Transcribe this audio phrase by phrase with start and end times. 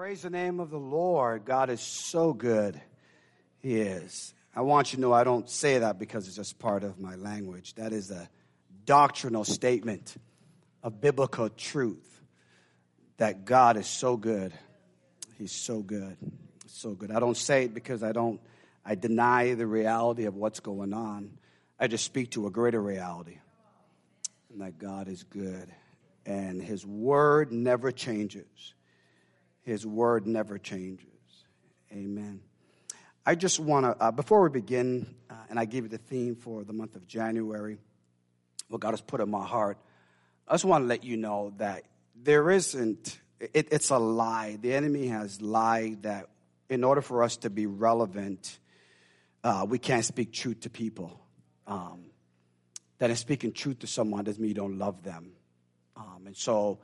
[0.00, 1.44] Praise the name of the Lord.
[1.44, 2.80] God is so good.
[3.58, 4.32] He is.
[4.56, 7.16] I want you to know I don't say that because it's just part of my
[7.16, 7.74] language.
[7.74, 8.26] That is a
[8.86, 10.16] doctrinal statement
[10.82, 12.22] of biblical truth
[13.18, 14.54] that God is so good.
[15.36, 16.16] He's so good.
[16.64, 17.10] So good.
[17.10, 18.40] I don't say it because I don't
[18.86, 21.32] I deny the reality of what's going on.
[21.78, 23.36] I just speak to a greater reality.
[24.50, 25.70] And that God is good
[26.24, 28.46] and his word never changes.
[29.62, 31.06] His word never changes.
[31.92, 32.40] Amen.
[33.26, 36.34] I just want to, uh, before we begin, uh, and I give you the theme
[36.34, 37.78] for the month of January,
[38.68, 39.78] what God has put in my heart,
[40.48, 41.84] I just want to let you know that
[42.14, 44.58] there isn't, it, it's a lie.
[44.60, 46.28] The enemy has lied that
[46.68, 48.58] in order for us to be relevant,
[49.44, 51.20] uh, we can't speak truth to people.
[51.66, 52.06] Um,
[52.98, 55.32] that in speaking truth to someone doesn't mean you don't love them.
[55.96, 56.78] Um, and so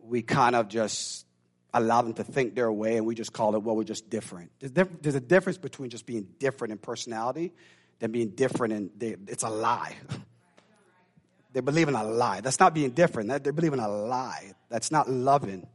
[0.00, 1.26] we kind of just
[1.74, 4.50] allow them to think their way and we just call it, well, we're just different.
[4.60, 7.52] There's, a difference between just being different in personality
[7.98, 9.96] than being different in, they, it's a lie.
[11.52, 12.40] they believe in a lie.
[12.40, 13.42] That's not being different.
[13.42, 14.52] They believe in a lie.
[14.68, 15.66] That's not loving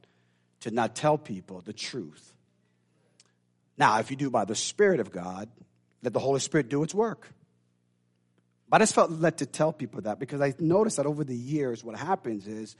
[0.61, 2.33] to not tell people the truth.
[3.77, 5.49] Now, if you do by the Spirit of God,
[6.01, 7.27] let the Holy Spirit do its work.
[8.69, 11.35] But I just felt led to tell people that because I noticed that over the
[11.35, 12.75] years, what happens is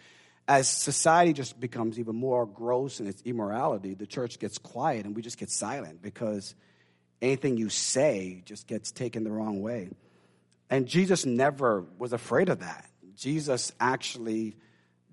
[0.49, 5.15] as society just becomes even more gross in its immorality, the church gets quiet and
[5.15, 6.55] we just get silent because
[7.21, 9.91] anything you say just gets taken the wrong way.
[10.67, 12.89] And Jesus never was afraid of that.
[13.15, 14.55] Jesus actually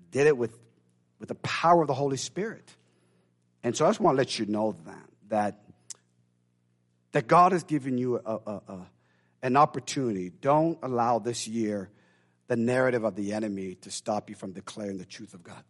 [0.09, 0.57] did it with,
[1.19, 2.75] with the power of the Holy Spirit.
[3.61, 5.61] And so I just want to let you know that, that,
[7.11, 8.87] that God has given you a, a, a,
[9.43, 10.31] an opportunity.
[10.31, 11.91] Don't allow this year
[12.47, 15.63] the narrative of the enemy to stop you from declaring the truth of God.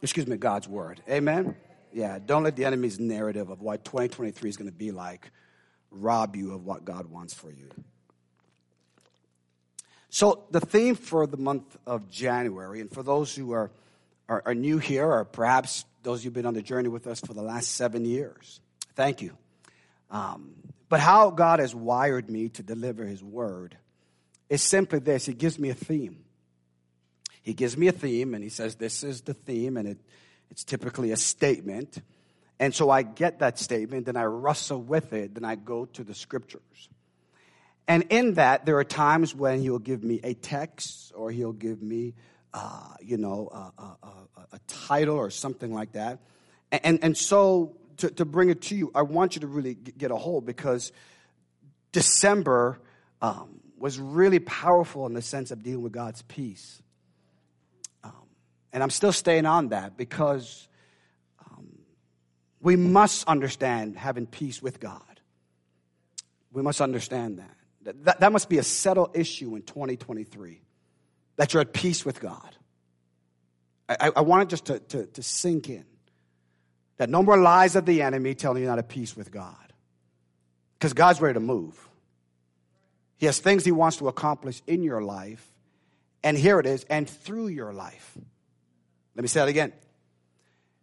[0.00, 1.02] Excuse me, God's word.
[1.08, 1.54] Amen?
[1.92, 5.30] Yeah, don't let the enemy's narrative of what 2023 is going to be like
[5.90, 7.68] rob you of what God wants for you.
[10.08, 13.70] So, the theme for the month of January, and for those who are,
[14.28, 17.32] are, are new here, or perhaps those who've been on the journey with us for
[17.32, 18.60] the last seven years,
[18.94, 19.36] thank you.
[20.10, 20.54] Um,
[20.90, 23.76] but how God has wired me to deliver His word
[24.52, 26.24] is simply this He gives me a theme.
[27.40, 29.98] He gives me a theme and He says, This is the theme, and it,
[30.50, 32.00] it's typically a statement.
[32.60, 36.04] And so I get that statement, then I wrestle with it, then I go to
[36.04, 36.90] the scriptures.
[37.88, 41.82] And in that, there are times when he'll give me a text or he'll give
[41.82, 42.14] me,
[42.54, 46.20] uh, you know, a, a, a, a, title or something like that.
[46.70, 50.12] And, and so to, to bring it to you, I want you to really get
[50.12, 50.92] a hold because
[51.90, 52.78] December
[53.20, 56.80] um, was really powerful in the sense of dealing with God's peace.
[58.04, 58.12] Um,
[58.72, 60.68] and I'm still staying on that because
[61.44, 61.66] um,
[62.60, 65.02] we must understand having peace with God.
[66.52, 68.04] We must understand that.
[68.04, 68.20] that.
[68.20, 70.62] That must be a settled issue in 2023,
[71.34, 72.54] that you're at peace with God.
[73.88, 75.84] I, I want it just to, to, to sink in
[76.98, 79.56] that no more lies of the enemy telling you're not at peace with God.
[80.78, 81.88] Because God's ready to move.
[83.22, 85.48] He has things He wants to accomplish in your life,
[86.24, 88.18] and here it is, and through your life.
[89.14, 89.72] Let me say that again.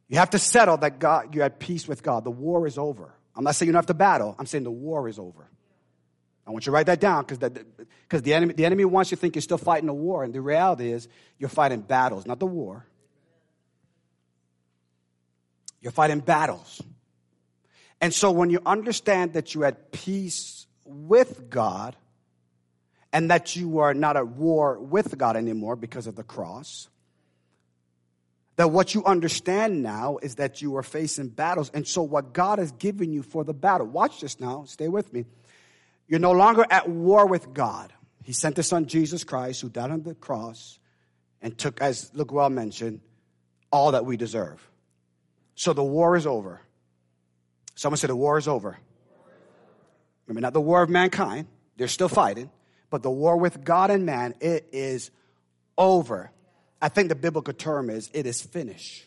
[0.08, 2.24] You have to settle that God, you're at peace with God.
[2.24, 3.14] The war is over.
[3.36, 5.50] I'm not saying you don't have to battle, I'm saying the war is over.
[6.48, 7.66] I want you to write that down because the,
[8.10, 10.40] the, enemy, the enemy wants you to think you're still fighting a war, and the
[10.40, 12.86] reality is you're fighting battles, not the war.
[15.82, 16.82] You're fighting battles.
[18.00, 21.98] And so when you understand that you're at peace with God,
[23.12, 26.90] and that you are not at war with God anymore because of the cross.
[28.58, 31.72] That what you understand now is that you are facing battles.
[31.74, 35.12] And so, what God has given you for the battle, watch this now, stay with
[35.14, 35.26] me.
[36.08, 37.94] You're no longer at war with God.
[38.24, 40.78] He sent His Son Jesus Christ, who died on the cross
[41.42, 43.00] and took, as Luke well mentioned,
[43.72, 44.60] all that we deserve.
[45.56, 46.62] So the war is over.
[47.76, 48.78] Someone said the war is over.
[50.26, 51.48] Remember, not the war of mankind.
[51.78, 52.52] They're still fighting.
[52.90, 55.12] But the war with God and man, it is
[55.78, 56.32] over.
[56.82, 59.06] I think the biblical term is it is finished.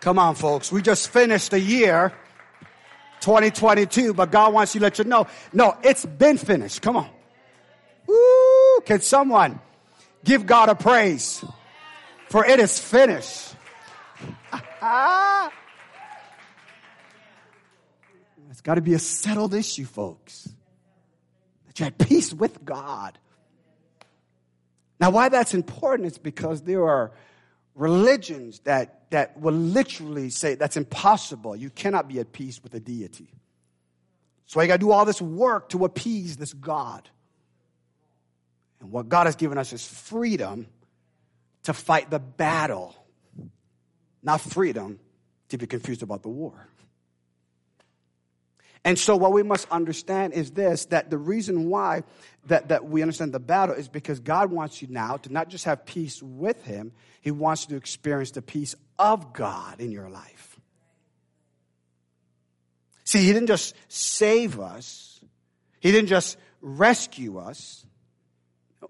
[0.00, 0.72] Come on, folks.
[0.72, 2.12] We just finished the year
[3.20, 5.26] 2022, but God wants you to let you know.
[5.52, 6.80] No, it's been finished.
[6.80, 7.10] Come on.
[8.06, 8.80] Woo!
[8.86, 9.60] Can someone
[10.24, 11.44] give God a praise?
[12.28, 13.54] For it is finished.
[18.50, 20.48] it's got to be a settled issue, folks
[21.78, 23.18] you're at peace with God.
[25.00, 27.12] Now, why that's important is because there are
[27.74, 31.56] religions that, that will literally say that's impossible.
[31.56, 33.28] You cannot be at peace with a deity.
[34.46, 37.08] So you got to do all this work to appease this God.
[38.80, 40.66] And what God has given us is freedom
[41.64, 42.94] to fight the battle,
[44.22, 44.98] not freedom
[45.50, 46.69] to be confused about the war.
[48.84, 52.02] And so what we must understand is this that the reason why
[52.46, 55.66] that, that we understand the battle is because God wants you now to not just
[55.66, 60.08] have peace with him, he wants you to experience the peace of God in your
[60.08, 60.58] life.
[63.04, 65.20] See, he didn't just save us.
[65.80, 67.84] He didn't just rescue us.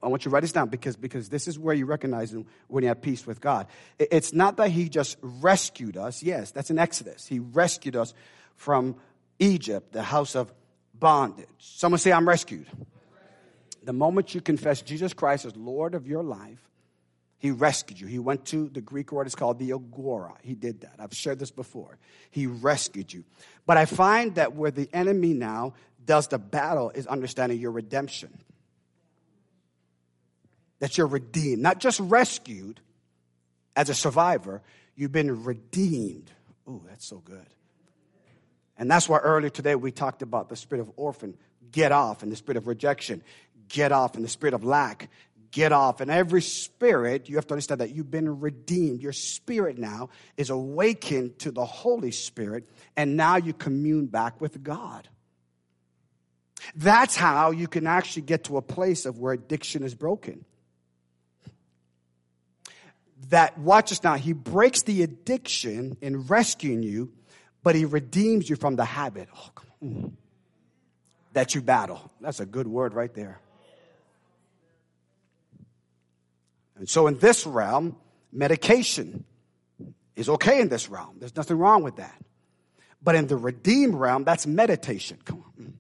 [0.03, 2.35] I want you to write this down because, because this is where you recognize
[2.69, 3.67] when you have peace with God.
[3.99, 6.23] It's not that He just rescued us.
[6.23, 7.27] Yes, that's in Exodus.
[7.27, 8.15] He rescued us
[8.57, 8.97] from
[9.41, 10.53] Egypt, the house of
[10.95, 11.49] bondage.
[11.59, 12.67] Someone say, I'm rescued.
[13.83, 16.61] The moment you confess Jesus Christ as Lord of your life,
[17.39, 18.07] He rescued you.
[18.07, 20.35] He went to the Greek word is called the agora.
[20.43, 20.97] He did that.
[20.99, 21.99] I've shared this before.
[22.31, 23.25] He rescued you.
[23.67, 25.73] But I find that where the enemy now
[26.05, 28.39] does the battle is understanding your redemption.
[30.81, 32.81] That you're redeemed, not just rescued
[33.77, 34.63] as a survivor,
[34.95, 36.31] you've been redeemed.
[36.67, 37.47] Oh, that's so good.
[38.81, 41.37] And that's why earlier today we talked about the spirit of orphan,
[41.71, 43.23] get off, and the spirit of rejection,
[43.69, 45.11] get off, and the spirit of lack,
[45.51, 46.01] get off.
[46.01, 49.03] And every spirit, you have to understand that you've been redeemed.
[49.03, 54.63] Your spirit now is awakened to the Holy Spirit, and now you commune back with
[54.63, 55.07] God.
[56.75, 60.47] That's how you can actually get to a place of where addiction is broken.
[63.29, 67.13] That, watch us now, he breaks the addiction in rescuing you
[67.63, 70.13] but he redeems you from the habit oh,
[71.33, 72.11] that you battle.
[72.21, 73.41] That's a good word right there.
[76.77, 77.97] And so, in this realm,
[78.33, 79.25] medication
[80.17, 81.17] is okay in this realm.
[81.19, 82.23] There's nothing wrong with that.
[83.03, 85.19] But in the redeemed realm, that's meditation.
[85.25, 85.75] Come on.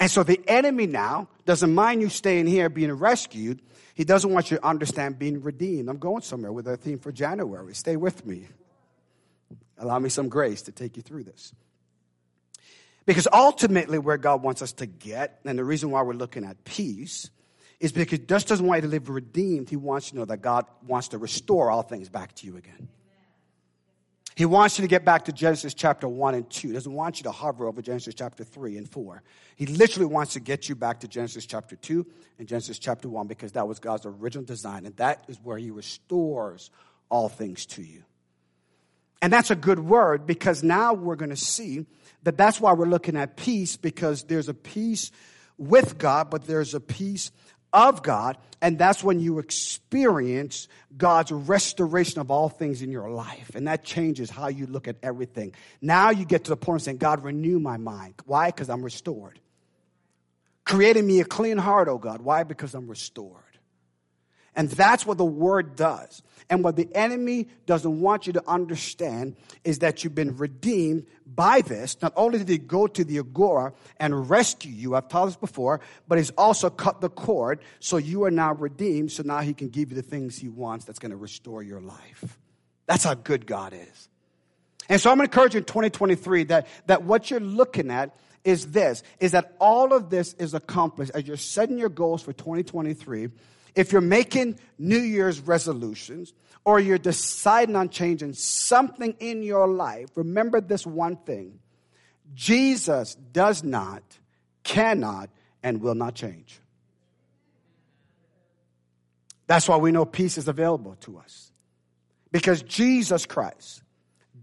[0.00, 3.62] And so the enemy now doesn't mind you staying here being rescued.
[3.94, 5.88] He doesn't want you to understand being redeemed.
[5.88, 7.74] I'm going somewhere with a theme for January.
[7.74, 8.48] Stay with me.
[9.78, 11.52] Allow me some grace to take you through this.
[13.06, 16.64] Because ultimately, where God wants us to get, and the reason why we're looking at
[16.64, 17.30] peace,
[17.80, 19.68] is because just doesn't want you to live redeemed.
[19.68, 22.56] He wants you to know that God wants to restore all things back to you
[22.56, 22.88] again.
[24.36, 26.68] He wants you to get back to Genesis chapter 1 and 2.
[26.68, 29.22] He doesn't want you to hover over Genesis chapter 3 and 4.
[29.54, 32.04] He literally wants to get you back to Genesis chapter 2
[32.40, 34.86] and Genesis chapter 1 because that was God's original design.
[34.86, 36.70] And that is where He restores
[37.10, 38.02] all things to you.
[39.24, 41.86] And that's a good word because now we're going to see
[42.24, 45.10] that that's why we're looking at peace because there's a peace
[45.56, 47.32] with God, but there's a peace
[47.72, 48.36] of God.
[48.60, 53.52] And that's when you experience God's restoration of all things in your life.
[53.54, 55.54] And that changes how you look at everything.
[55.80, 58.16] Now you get to the point of saying, God, renew my mind.
[58.26, 58.50] Why?
[58.50, 59.40] Because I'm restored.
[60.66, 62.20] Creating me a clean heart, oh God.
[62.20, 62.42] Why?
[62.42, 63.43] Because I'm restored.
[64.56, 66.22] And that's what the word does.
[66.50, 71.62] And what the enemy doesn't want you to understand is that you've been redeemed by
[71.62, 71.96] this.
[72.02, 75.80] Not only did he go to the Agora and rescue you, I've taught this before,
[76.06, 79.10] but he's also cut the cord so you are now redeemed.
[79.12, 81.80] So now he can give you the things he wants that's going to restore your
[81.80, 82.38] life.
[82.86, 84.08] That's how good God is.
[84.90, 88.14] And so I'm going to encourage you in 2023 that, that what you're looking at
[88.44, 92.34] is this, is that all of this is accomplished as you're setting your goals for
[92.34, 93.30] 2023
[93.74, 96.32] if you're making New Year's resolutions
[96.64, 101.58] or you're deciding on changing something in your life, remember this one thing
[102.34, 104.02] Jesus does not,
[104.62, 105.30] cannot,
[105.62, 106.60] and will not change.
[109.46, 111.52] That's why we know peace is available to us.
[112.32, 113.82] Because Jesus Christ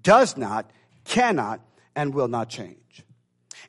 [0.04, 0.70] does not,
[1.04, 1.60] cannot,
[1.96, 2.78] and will not change.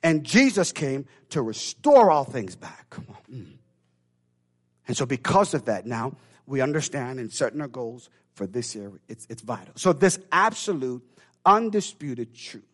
[0.03, 2.91] And Jesus came to restore all things back.
[2.91, 3.35] Come on.
[3.35, 3.53] Mm.
[4.89, 8.93] And so, because of that, now we understand and setting our goals for this year,
[9.09, 9.73] it's, it's vital.
[9.77, 11.03] So, this absolute,
[11.45, 12.65] undisputed truth,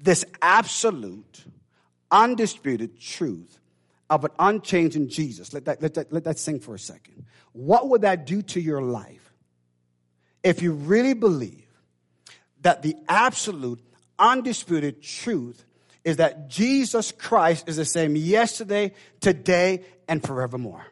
[0.00, 1.44] this absolute,
[2.10, 3.58] undisputed truth
[4.10, 7.26] of an unchanging Jesus, let that, let, that, let that sing for a second.
[7.52, 9.32] What would that do to your life
[10.42, 11.66] if you really believe
[12.62, 13.80] that the absolute,
[14.18, 15.64] undisputed truth
[16.04, 20.84] is that Jesus Christ is the same yesterday, today, and forevermore.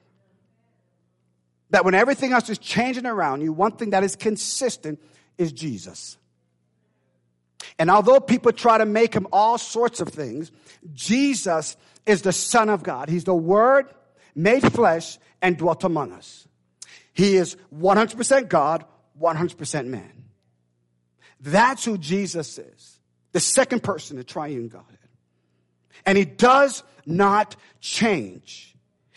[1.70, 5.00] That when everything else is changing around you, one thing that is consistent
[5.36, 6.16] is Jesus.
[7.78, 10.52] And although people try to make him all sorts of things,
[10.94, 13.08] Jesus is the Son of God.
[13.08, 13.92] He's the Word
[14.34, 16.46] made flesh and dwelt among us.
[17.12, 18.84] He is 100% God,
[19.20, 20.24] 100% man.
[21.40, 23.00] That's who Jesus is,
[23.32, 24.98] the second person, the triune Godhead.
[26.04, 28.75] And he does not change.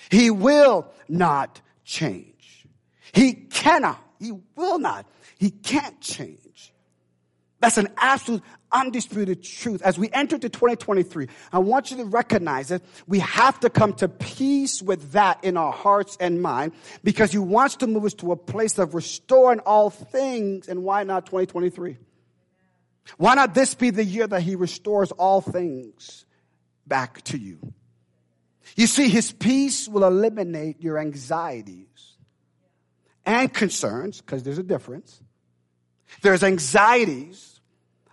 [0.09, 2.65] He will not change.
[3.13, 6.73] He cannot, he will not, he can't change.
[7.59, 9.81] That's an absolute undisputed truth.
[9.81, 13.93] As we enter to 2023, I want you to recognize that we have to come
[13.93, 16.73] to peace with that in our hearts and mind
[17.03, 20.67] because He wants to move us to a place of restoring all things.
[20.67, 21.97] And why not 2023?
[23.17, 26.25] Why not this be the year that He restores all things
[26.87, 27.73] back to you?
[28.75, 32.15] You see, His peace will eliminate your anxieties
[33.25, 35.21] and concerns, because there's a difference.
[36.21, 37.59] There's anxieties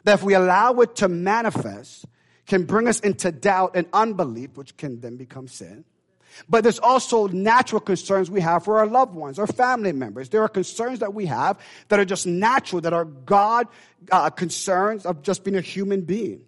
[0.04, 2.04] that if we allow it to manifest,
[2.46, 5.84] can bring us into doubt and unbelief, which can then become sin.
[6.48, 10.28] But there's also natural concerns we have for our loved ones, our family members.
[10.28, 11.58] There are concerns that we have
[11.88, 13.68] that are just natural, that are God
[14.12, 16.42] uh, concerns of just being a human being.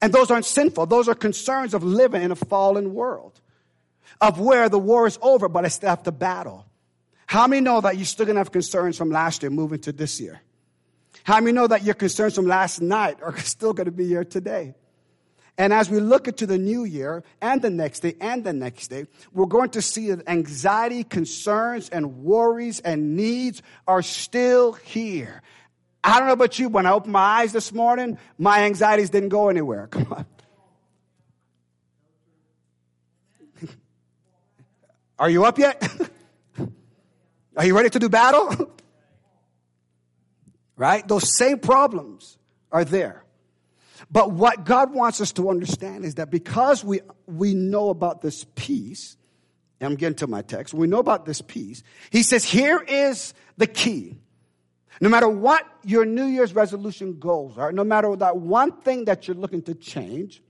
[0.00, 0.86] And those aren't sinful.
[0.86, 3.40] Those are concerns of living in a fallen world,
[4.20, 6.66] of where the war is over, but I still have to battle.
[7.26, 10.20] How many know that you're still to have concerns from last year moving to this
[10.20, 10.40] year?
[11.24, 14.74] How many know that your concerns from last night are still to be here today?
[15.58, 18.88] And as we look into the new year and the next day and the next
[18.88, 25.42] day, we're going to see that anxiety, concerns, and worries and needs are still here.
[26.04, 29.30] I don't know about you, when I opened my eyes this morning, my anxieties didn't
[29.30, 29.86] go anywhere.
[29.90, 30.26] Come on.
[35.18, 35.82] Are you up yet?
[37.56, 38.70] Are you ready to do battle?
[40.76, 41.06] right?
[41.06, 42.38] Those same problems
[42.70, 43.24] are there.
[44.10, 48.44] But what God wants us to understand is that because we, we know about this
[48.54, 49.16] peace,
[49.80, 53.34] and I'm getting to my text, we know about this peace, He says, here is
[53.56, 54.18] the key.
[55.00, 59.26] No matter what your New Year's resolution goals are, no matter that one thing that
[59.26, 60.42] you're looking to change,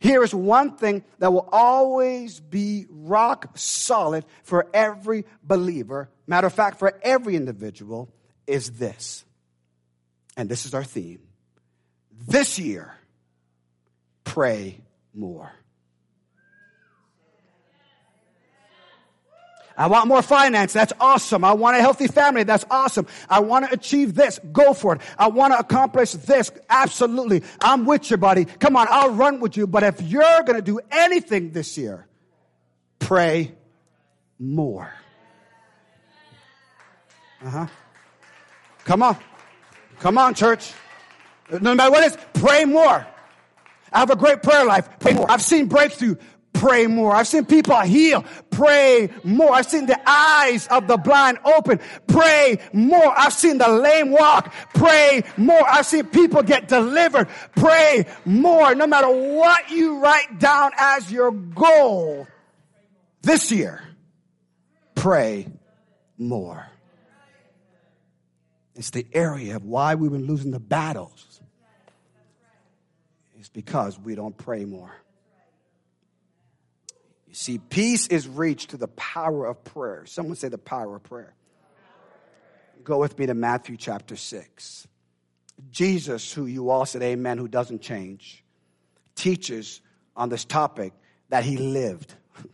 [0.00, 6.10] here is one thing that will always be rock solid for every believer.
[6.26, 8.12] Matter of fact, for every individual,
[8.46, 9.24] is this
[10.36, 11.20] and this is our theme.
[12.26, 12.94] This year,
[14.24, 14.80] pray
[15.14, 15.52] more.
[19.80, 20.74] I want more finance.
[20.74, 21.42] That's awesome.
[21.42, 22.42] I want a healthy family.
[22.42, 23.06] That's awesome.
[23.30, 24.38] I want to achieve this.
[24.52, 25.00] Go for it.
[25.18, 26.52] I want to accomplish this.
[26.68, 27.42] Absolutely.
[27.62, 28.44] I'm with you, buddy.
[28.44, 28.88] Come on.
[28.90, 29.66] I'll run with you.
[29.66, 32.06] But if you're going to do anything this year,
[32.98, 33.54] pray
[34.38, 34.92] more.
[37.42, 37.66] Uh huh.
[38.84, 39.16] Come on.
[39.98, 40.74] Come on, church.
[41.58, 43.06] No matter what it is, pray more.
[43.90, 44.90] I have a great prayer life.
[44.98, 45.30] Pray more.
[45.30, 46.16] I've seen breakthrough.
[46.60, 47.14] Pray more.
[47.14, 48.22] I've seen people heal.
[48.50, 49.54] Pray more.
[49.54, 51.80] I've seen the eyes of the blind open.
[52.06, 53.18] Pray more.
[53.18, 54.52] I've seen the lame walk.
[54.74, 55.66] Pray more.
[55.66, 57.28] I've seen people get delivered.
[57.56, 58.74] Pray more.
[58.74, 62.28] No matter what you write down as your goal
[63.22, 63.82] this year,
[64.94, 65.48] pray
[66.18, 66.66] more.
[68.74, 71.40] It's the area of why we've been losing the battles.
[73.38, 74.92] It's because we don't pray more.
[77.30, 80.04] You see, peace is reached through the power of prayer.
[80.04, 81.32] Someone say the power of prayer.
[82.82, 84.88] Go with me to Matthew chapter 6.
[85.70, 88.42] Jesus, who you all said amen, who doesn't change,
[89.14, 89.80] teaches
[90.16, 90.92] on this topic
[91.28, 92.14] that he lived.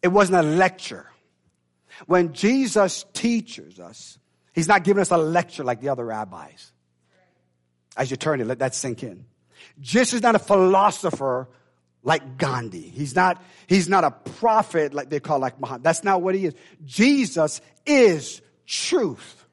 [0.00, 1.06] It wasn't a lecture.
[2.06, 4.16] When Jesus teaches us,
[4.52, 6.72] He's not giving us a lecture like the other rabbis.
[7.96, 9.24] As you turn it, let that sink in.
[9.80, 11.48] Jesus is not a philosopher
[12.02, 12.80] like Gandhi.
[12.82, 15.82] He's not, he's not a prophet like they call like Muhammad.
[15.82, 16.54] That's not what he is.
[16.84, 19.44] Jesus is truth.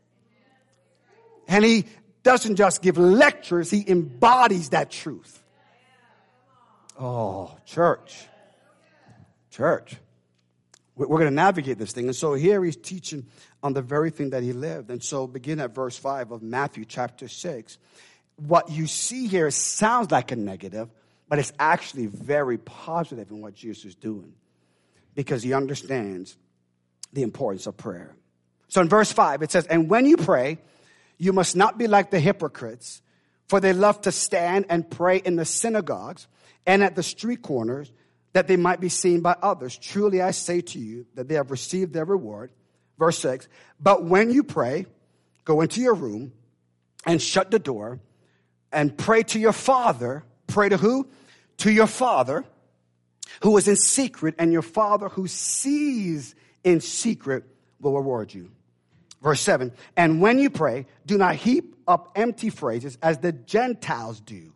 [1.48, 1.86] And he
[2.24, 5.44] doesn't just give lectures, he embodies that truth.
[7.00, 8.26] Oh, church.
[9.52, 9.98] Church.
[10.96, 12.06] We're going to navigate this thing.
[12.06, 13.26] And so here he's teaching
[13.62, 14.90] on the very thing that he lived.
[14.90, 17.78] And so begin at verse 5 of Matthew chapter 6.
[18.38, 20.90] What you see here sounds like a negative,
[21.28, 24.34] but it's actually very positive in what Jesus is doing
[25.16, 26.38] because he understands
[27.14, 28.16] the importance of prayer.
[28.68, 30.60] So in verse 5, it says, And when you pray,
[31.18, 33.02] you must not be like the hypocrites,
[33.48, 36.28] for they love to stand and pray in the synagogues
[36.66, 37.92] and at the street corners
[38.34, 39.78] that they might be seen by others.
[39.78, 42.52] Truly I say to you that they have received their reward.
[43.00, 43.48] Verse 6
[43.80, 44.88] But when you pray,
[45.46, 46.34] go into your room
[47.06, 48.00] and shut the door
[48.72, 50.24] and pray to your Father.
[50.48, 51.08] Pray to who?
[51.58, 52.46] To your Father
[53.42, 57.44] who is in secret, and your Father who sees in secret
[57.80, 58.52] will reward you.
[59.22, 64.20] Verse 7 And when you pray, do not heap up empty phrases as the Gentiles
[64.20, 64.52] do.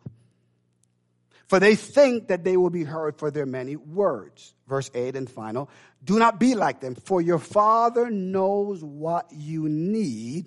[1.48, 4.54] For they think that they will be heard for their many words.
[4.68, 5.68] Verse 8 and final.
[6.04, 10.46] Do not be like them, for your Father knows what you need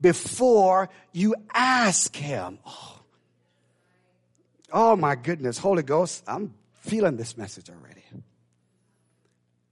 [0.00, 2.58] before you ask Him.
[2.66, 2.99] Oh,
[4.72, 8.00] oh my goodness, Holy Ghost, I'm feeling this message already.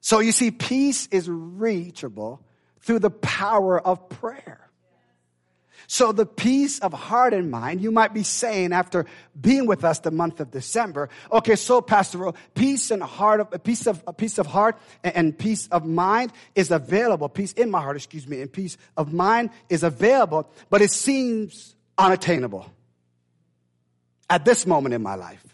[0.00, 2.40] So you see, peace is reachable
[2.80, 4.70] through the power of prayer.
[5.86, 9.06] So the peace of heart and mind, you might be saying after
[9.38, 13.58] being with us the month of December, okay, so Pastor, peace and heart of, a
[13.58, 17.28] peace of, a peace of heart and, and peace of mind is available.
[17.28, 21.74] Peace in my heart, excuse me, and peace of mind is available, but it seems
[21.98, 22.70] unattainable
[24.30, 25.44] at this moment in my life.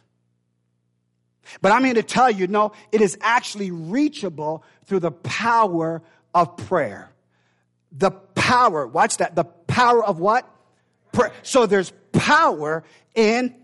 [1.60, 6.02] But I'm here to tell you, no, it is actually reachable through the power
[6.34, 7.10] of prayer.
[7.92, 10.48] The power, watch that, the power of what?
[11.12, 11.32] Prayer.
[11.42, 12.82] So there's power
[13.14, 13.54] in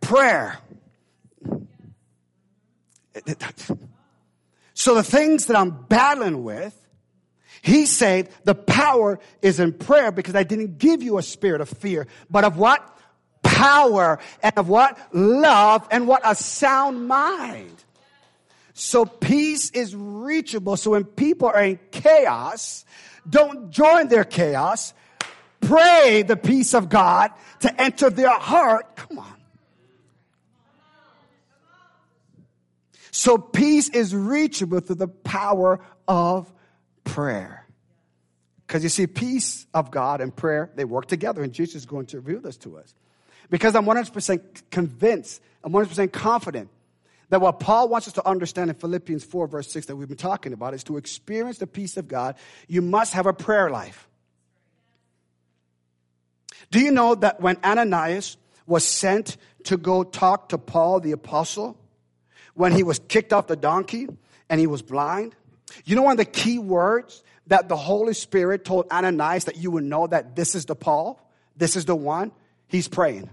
[0.00, 0.58] prayer.
[4.74, 6.74] So the things that I'm battling with,
[7.62, 11.68] he said the power is in prayer because I didn't give you a spirit of
[11.68, 12.97] fear, but of what?
[13.58, 14.96] Power and of what?
[15.12, 16.22] Love and what?
[16.24, 17.74] A sound mind.
[18.72, 20.76] So peace is reachable.
[20.76, 22.84] So when people are in chaos,
[23.28, 24.94] don't join their chaos.
[25.60, 28.94] Pray the peace of God to enter their heart.
[28.94, 29.34] Come on.
[33.10, 36.52] So peace is reachable through the power of
[37.02, 37.66] prayer.
[38.68, 42.06] Because you see, peace of God and prayer, they work together, and Jesus is going
[42.06, 42.94] to reveal this to us.
[43.50, 46.70] Because I'm 100% convinced, I'm 100% confident
[47.30, 50.16] that what Paul wants us to understand in Philippians 4, verse 6, that we've been
[50.16, 52.36] talking about, is to experience the peace of God,
[52.68, 54.08] you must have a prayer life.
[56.70, 61.78] Do you know that when Ananias was sent to go talk to Paul the apostle,
[62.54, 64.08] when he was kicked off the donkey
[64.48, 65.34] and he was blind,
[65.84, 69.70] you know one of the key words that the Holy Spirit told Ananias that you
[69.70, 71.20] would know that this is the Paul,
[71.56, 72.32] this is the one?
[72.68, 73.30] He's praying.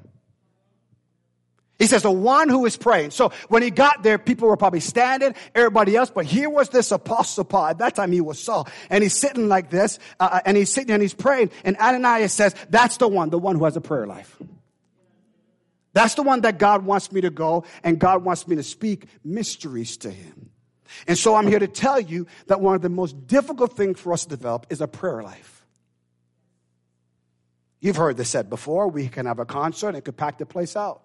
[1.77, 3.11] He says, the one who is praying.
[3.11, 6.91] So when he got there, people were probably standing, everybody else, but here was this
[6.91, 7.67] apostle Paul.
[7.67, 8.67] At that time, he was Saul.
[8.89, 11.51] And he's sitting like this, uh, uh, and he's sitting and he's praying.
[11.65, 14.37] And Ananias says, that's the one, the one who has a prayer life.
[15.91, 19.07] That's the one that God wants me to go, and God wants me to speak
[19.23, 20.49] mysteries to him.
[21.07, 24.13] And so I'm here to tell you that one of the most difficult things for
[24.13, 25.65] us to develop is a prayer life.
[27.81, 28.87] You've heard this said before.
[28.87, 31.01] We can have a concert and it could pack the place out.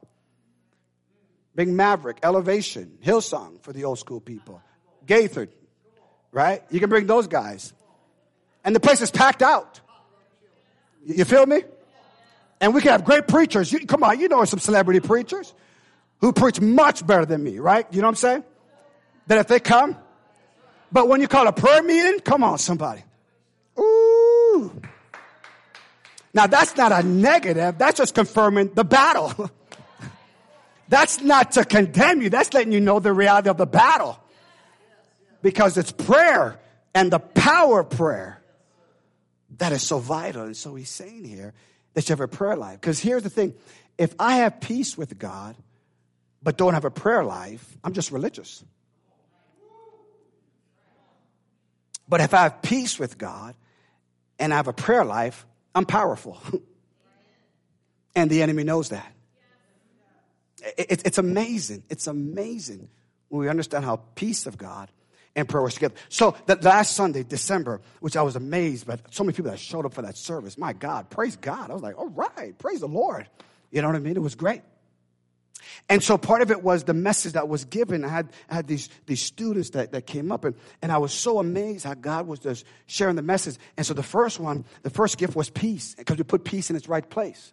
[1.55, 4.63] Big Maverick, Elevation, Hillsong for the old school people,
[5.07, 5.49] Gaither,
[6.33, 6.63] right?
[6.71, 7.73] You can bring those guys.
[8.65, 9.81] And the place is packed out.
[11.05, 11.63] You feel me?
[12.61, 13.73] And we can have great preachers.
[13.73, 15.53] You, come on, you know some celebrity preachers
[16.21, 17.87] who preach much better than me, right?
[17.91, 18.45] You know what I'm saying?
[19.27, 19.97] That if they come,
[20.93, 23.03] but when you call a prayer meeting, come on, somebody.
[23.79, 24.81] Ooh.
[26.35, 29.51] Now that's not a negative, that's just confirming the battle.
[30.91, 32.31] That's not to condemn you.
[32.31, 34.19] That's letting you know the reality of the battle.
[35.41, 36.59] Because it's prayer
[36.93, 38.43] and the power of prayer
[39.59, 40.43] that is so vital.
[40.43, 41.55] And so he's saying here
[41.95, 42.81] that you have a prayer life.
[42.81, 43.55] Because here's the thing
[43.99, 45.55] if I have peace with God,
[46.43, 48.65] but don't have a prayer life, I'm just religious.
[52.09, 53.55] But if I have peace with God
[54.41, 56.37] and I have a prayer life, I'm powerful.
[58.17, 59.15] and the enemy knows that.
[60.77, 61.85] It, it's amazing.
[61.89, 62.89] It's amazing
[63.29, 64.91] when we understand how peace of God
[65.37, 65.95] and prayer was together.
[66.09, 69.87] So that last Sunday, December, which I was amazed by so many people that showed
[69.87, 70.59] up for that service.
[70.59, 71.71] My God, praise God.
[71.71, 73.29] I was like, all right, praise the Lord.
[73.71, 74.17] You know what I mean?
[74.17, 74.63] It was great.
[75.89, 78.05] And so part of it was the message that was given.
[78.05, 81.13] I had, I had these, these students that, that came up, and, and I was
[81.13, 83.57] so amazed how God was just sharing the message.
[83.77, 86.77] And so the first one, the first gift was peace, because we put peace in
[86.77, 87.53] its right place.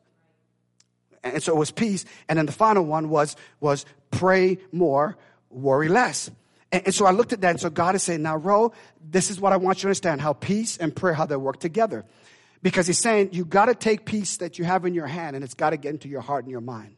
[1.23, 2.05] And so it was peace.
[2.29, 5.17] And then the final one was, was pray more,
[5.49, 6.29] worry less.
[6.71, 7.51] And, and so I looked at that.
[7.51, 10.21] And so God is saying, now, Ro, this is what I want you to understand
[10.21, 12.05] how peace and prayer, how they work together.
[12.61, 15.43] Because he's saying, you got to take peace that you have in your hand and
[15.43, 16.95] it's got to get into your heart and your mind.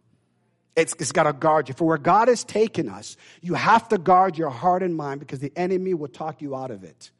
[0.75, 1.73] It's, it's got to guard you.
[1.73, 5.39] For where God has taken us, you have to guard your heart and mind because
[5.39, 7.12] the enemy will talk you out of it.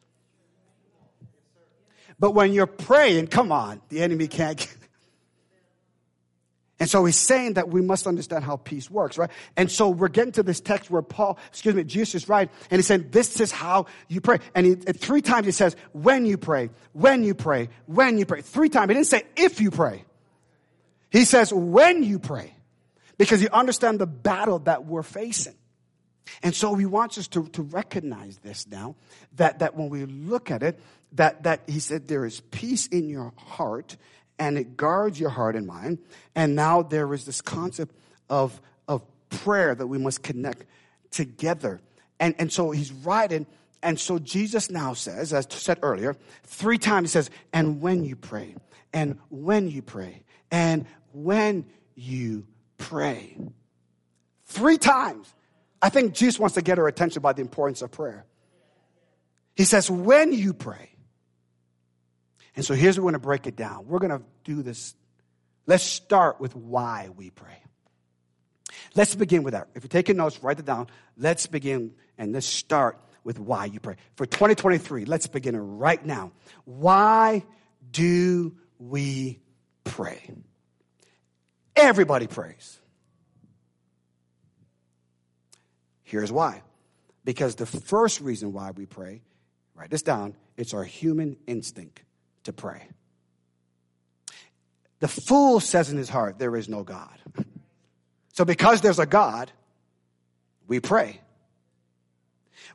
[2.18, 4.66] But when you're praying, come on, the enemy can't.
[6.80, 9.30] And so he's saying that we must understand how peace works, right?
[9.58, 12.80] And so we're getting to this text where Paul, excuse me, Jesus is right, and
[12.80, 14.40] he said, this is how you pray.
[14.56, 18.42] And he, three times he says, when you pray, when you pray, when you pray.
[18.42, 18.90] Three times.
[18.90, 20.06] He didn't say if you pray.
[21.10, 22.54] He says when you pray.
[23.18, 25.56] Because you understand the battle that we're facing.
[26.42, 28.96] And so he wants us to, to recognize this now,
[29.36, 30.80] that, that when we look at it,
[31.14, 33.98] that, that he said there is peace in your heart
[34.40, 36.00] and it guards your heart and mind.
[36.36, 37.96] And now there is this concept
[38.30, 40.66] of, of prayer that we must connect
[41.12, 41.82] together.
[42.20, 43.46] And, and so he's writing,
[43.84, 48.16] and so Jesus now says, as said earlier, three times he says, and when you
[48.16, 48.56] pray,
[48.94, 52.46] and when you pray, and when you
[52.78, 53.38] pray.
[54.46, 55.34] Three times.
[55.82, 58.26] I think Jesus wants to get our attention by the importance of prayer.
[59.56, 60.89] He says, when you pray.
[62.56, 63.88] And so here's we're going to break it down.
[63.88, 64.96] We're going to do this.
[65.66, 67.58] Let's start with why we pray.
[68.96, 69.70] Let's begin with that.
[69.76, 70.88] If you're taking notes, write it down.
[71.18, 73.96] Let's begin and let's start with why you pray.
[74.16, 76.32] For 2023, let's begin right now.
[76.66, 77.44] Why
[77.92, 79.40] do we
[79.84, 80.32] pray?
[81.76, 82.80] Everybody prays.
[86.04, 86.64] Here's why.
[87.24, 89.22] Because the first reason why we pray,
[89.76, 92.02] write this down, it's our human instinct
[92.50, 92.88] to pray.
[95.00, 97.18] The fool says in his heart, There is no God.
[98.34, 99.52] So, because there's a God,
[100.68, 101.22] we pray.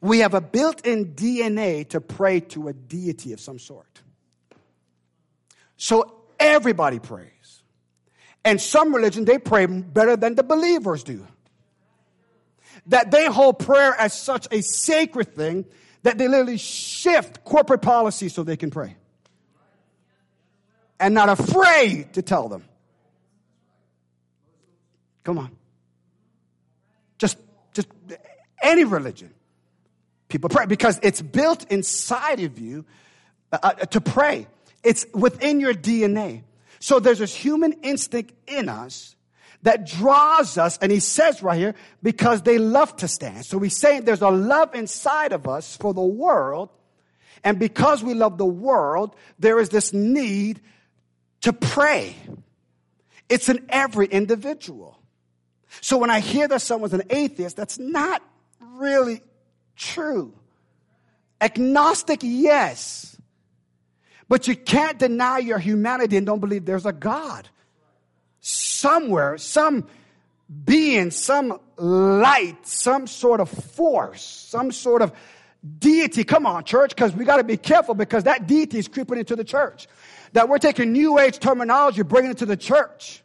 [0.00, 4.02] We have a built in DNA to pray to a deity of some sort.
[5.76, 7.62] So, everybody prays.
[8.44, 11.26] And some religion, they pray better than the believers do
[12.86, 15.64] that they hold prayer as such a sacred thing
[16.02, 18.96] that they literally shift corporate policy so they can pray.
[21.04, 22.64] And not afraid to tell them.
[25.22, 25.50] Come on.
[27.18, 27.36] Just,
[27.74, 27.88] just
[28.62, 29.30] any religion.
[30.30, 32.86] People pray because it's built inside of you
[33.52, 34.46] uh, uh to pray.
[34.82, 36.44] It's within your DNA.
[36.80, 39.14] So there's this human instinct in us
[39.60, 43.44] that draws us, and he says right here, because they love to stand.
[43.44, 46.70] So he's saying there's a love inside of us for the world,
[47.42, 50.62] and because we love the world, there is this need
[51.44, 52.16] to pray.
[53.28, 54.98] It's in every individual.
[55.82, 58.22] So when I hear that someone's an atheist, that's not
[58.60, 59.20] really
[59.76, 60.32] true.
[61.42, 63.14] Agnostic, yes.
[64.26, 67.46] But you can't deny your humanity and don't believe there's a God
[68.40, 69.86] somewhere, some
[70.64, 75.12] being, some light, some sort of force, some sort of
[75.78, 76.24] deity.
[76.24, 79.36] Come on, church, because we got to be careful because that deity is creeping into
[79.36, 79.88] the church.
[80.34, 83.22] That we're taking new age terminology, bringing it to the church.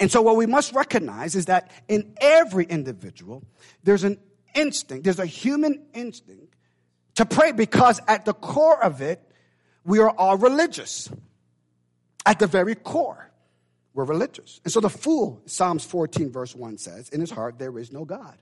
[0.00, 3.44] And so, what we must recognize is that in every individual,
[3.84, 4.18] there's an
[4.54, 6.56] instinct, there's a human instinct
[7.16, 9.20] to pray because at the core of it
[9.84, 11.10] we are all religious.
[12.24, 13.30] At the very core,
[13.94, 14.60] we're religious.
[14.64, 18.04] And so the fool, Psalms 14, verse 1 says, in his heart, there is no
[18.04, 18.36] God.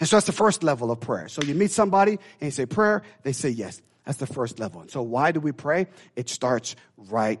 [0.00, 1.28] And so that's the first level of prayer.
[1.28, 3.80] So you meet somebody and you say prayer, they say yes.
[4.04, 4.80] That's the first level.
[4.80, 5.86] And so why do we pray?
[6.16, 7.40] It starts right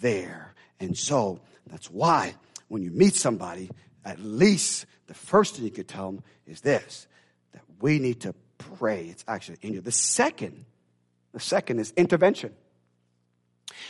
[0.00, 0.54] there.
[0.78, 2.34] And so that's why
[2.68, 3.70] when you meet somebody,
[4.04, 7.06] at least the first thing you could tell them is this
[7.52, 9.06] that we need to pray.
[9.06, 9.80] It's actually in you.
[9.80, 10.64] The second
[11.36, 12.54] the second is intervention.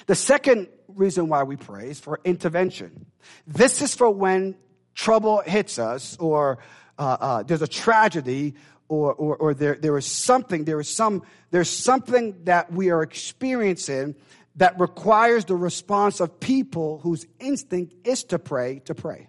[0.07, 3.07] The second reason why we pray is for intervention.
[3.47, 4.57] This is for when
[4.97, 6.59] trouble hits us or
[6.99, 8.55] uh, uh, there's a tragedy
[8.89, 13.03] or, or, or there, there is something, there is some, there's something that we are
[13.03, 14.15] experiencing
[14.57, 19.29] that requires the response of people whose instinct is to pray, to pray.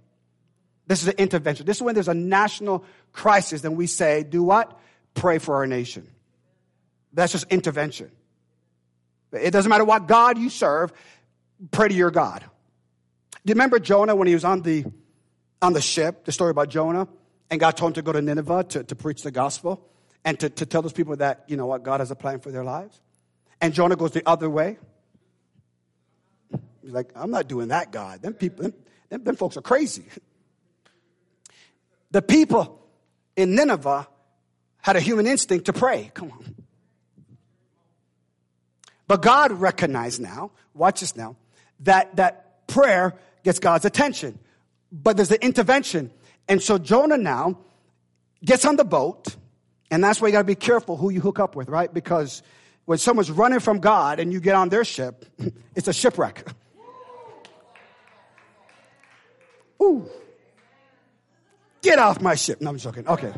[0.87, 1.65] This is an intervention.
[1.65, 4.79] This is when there's a national crisis, then we say, do what?
[5.13, 6.07] Pray for our nation.
[7.11, 8.11] That's just intervention.
[9.33, 10.93] It doesn't matter what God you serve,
[11.71, 12.39] pray to your God.
[13.31, 14.85] Do you remember Jonah when he was on the,
[15.61, 17.07] on the ship, the story about Jonah?
[17.49, 19.87] And God told him to go to Nineveh to, to preach the gospel
[20.25, 22.51] and to, to tell those people that, you know what, God has a plan for
[22.51, 23.01] their lives.
[23.61, 24.77] And Jonah goes the other way.
[26.81, 28.21] He's like, I'm not doing that, God.
[28.21, 28.73] Them people, them,
[29.09, 30.05] them, them folks are crazy.
[32.11, 32.81] The people
[33.35, 34.07] in Nineveh
[34.81, 36.11] had a human instinct to pray.
[36.13, 36.55] Come on.
[39.07, 41.37] But God recognized now, watch this now,
[41.81, 44.39] that, that prayer gets God's attention.
[44.91, 46.11] But there's an intervention.
[46.47, 47.57] And so Jonah now
[48.43, 49.35] gets on the boat,
[49.91, 51.93] and that's why you gotta be careful who you hook up with, right?
[51.93, 52.41] Because
[52.85, 55.25] when someone's running from God and you get on their ship,
[55.75, 56.47] it's a shipwreck.
[59.81, 60.09] Ooh.
[61.81, 62.61] Get off my ship.
[62.61, 63.07] No, I'm joking.
[63.07, 63.33] Okay.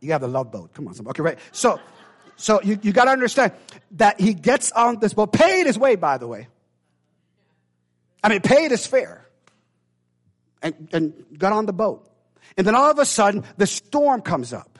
[0.00, 0.72] You have the love boat.
[0.74, 0.94] Come on.
[1.08, 1.38] Okay, right.
[1.52, 1.80] So,
[2.36, 3.52] so you, you got to understand
[3.92, 6.48] that he gets on this boat, paid his way, by the way.
[8.22, 9.23] I mean, paid his fare.
[10.64, 12.10] And, and got on the boat.
[12.56, 14.78] And then all of a sudden, the storm comes up.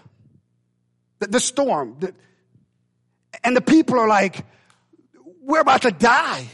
[1.18, 1.96] The, the storm.
[2.00, 2.14] The,
[3.44, 4.46] and the people are like,
[5.42, 6.48] we're about to die.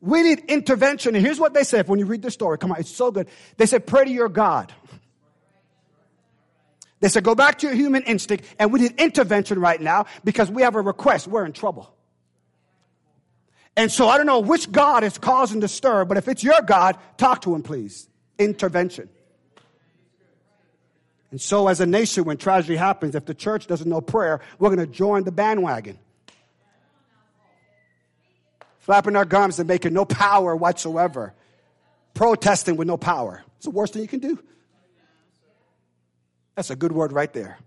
[0.00, 1.16] We need intervention.
[1.16, 2.56] And here's what they said when you read the story.
[2.58, 3.26] Come on, it's so good.
[3.56, 4.72] They said, pray to your God.
[7.00, 10.48] They said, go back to your human instinct, and we need intervention right now because
[10.48, 11.26] we have a request.
[11.26, 11.92] We're in trouble.
[13.76, 16.62] And so I don't know which God is causing the stir, but if it's your
[16.62, 18.08] God, talk to him, please.
[18.38, 19.08] Intervention.
[21.30, 24.68] And so, as a nation, when tragedy happens, if the church doesn't know prayer, we're
[24.68, 25.98] going to join the bandwagon.
[28.78, 31.34] Flapping our gums and making no power whatsoever.
[32.12, 33.42] Protesting with no power.
[33.56, 34.38] It's the worst thing you can do.
[36.54, 37.58] That's a good word right there.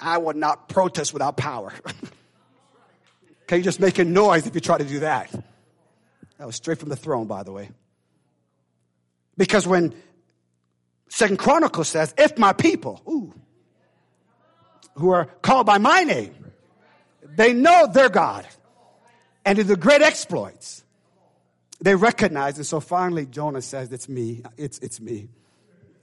[0.00, 1.74] I will not protest without power.
[3.42, 5.30] okay, you're just making noise if you try to do that.
[6.38, 7.68] That was straight from the throne, by the way.
[9.40, 9.94] Because when
[11.08, 13.32] Second Chronicles says, if my people, ooh,
[14.96, 16.34] who are called by my name,
[17.36, 18.46] they know their God
[19.46, 20.84] and do the great exploits.
[21.80, 24.42] They recognize, and so finally Jonah says, It's me.
[24.58, 25.30] It's, it's me.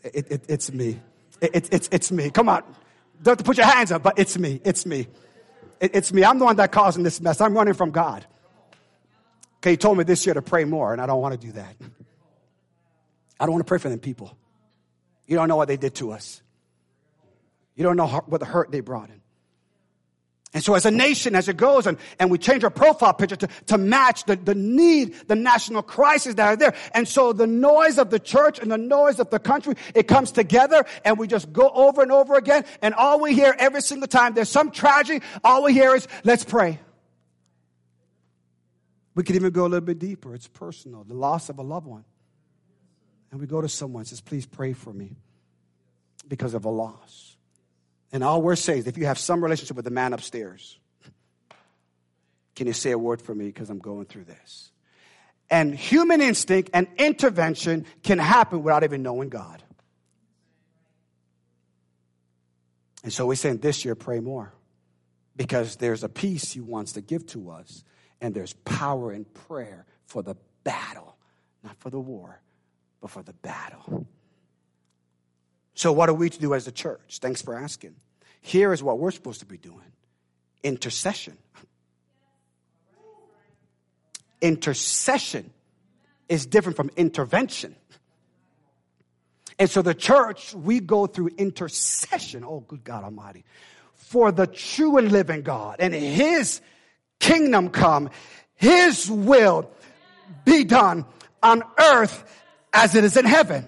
[0.01, 0.99] It, it, it's me.
[1.39, 2.31] It, it's, it's me.
[2.31, 2.63] Come on.
[3.21, 4.59] Don't have to put your hands up, but it's me.
[4.65, 5.09] It's me.
[5.79, 6.23] it's me.
[6.23, 7.39] I'm the one that causing this mess.
[7.39, 8.25] I'm running from God.
[9.57, 11.51] Okay, he told me this year to pray more, and I don't want to do
[11.51, 11.75] that.
[13.39, 14.37] I don't want to pray for them people.
[15.27, 16.41] You don't know what they did to us.
[17.75, 19.21] You don't know what the hurt they brought in.
[20.53, 23.35] And so as a nation, as it goes and, and we change our profile picture
[23.35, 26.73] to, to match the, the need, the national crisis that are there.
[26.93, 30.31] And so the noise of the church and the noise of the country, it comes
[30.31, 32.65] together and we just go over and over again.
[32.81, 36.45] And all we hear every single time there's some tragedy, all we hear is, let's
[36.45, 36.79] pray.
[39.13, 40.33] We could even go a little bit deeper.
[40.33, 42.05] It's personal, the loss of a loved one.
[43.31, 45.17] And we go to someone and says, please pray for me
[46.27, 47.35] because of a loss.
[48.11, 50.79] And all we're saying is if you have some relationship with the man upstairs,
[52.55, 54.71] can you say a word for me because I'm going through this?
[55.49, 59.63] And human instinct and intervention can happen without even knowing God.
[63.03, 64.53] And so we're saying this year, pray more
[65.35, 67.83] because there's a peace He wants to give to us,
[68.19, 71.15] and there's power in prayer for the battle,
[71.63, 72.41] not for the war,
[73.07, 74.05] but for the battle.
[75.75, 77.19] So, what are we to do as a church?
[77.21, 77.95] Thanks for asking.
[78.41, 79.91] Here is what we're supposed to be doing
[80.63, 81.37] intercession.
[84.41, 85.51] Intercession
[86.27, 87.75] is different from intervention.
[89.59, 92.43] And so, the church, we go through intercession.
[92.43, 93.43] Oh, good God Almighty.
[93.95, 96.61] For the true and living God and His
[97.19, 98.09] kingdom come,
[98.55, 99.69] His will
[100.45, 101.05] be done
[101.41, 102.23] on earth
[102.73, 103.67] as it is in heaven.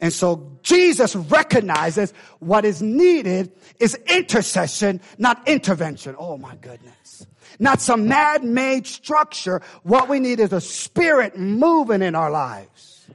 [0.00, 6.16] And so Jesus recognizes what is needed is intercession, not intervention.
[6.18, 7.26] Oh my goodness.
[7.58, 9.62] Not some man-made structure.
[9.82, 13.08] What we need is a spirit moving in our lives.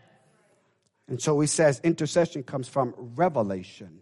[1.07, 4.00] And so he says intercession comes from revelation.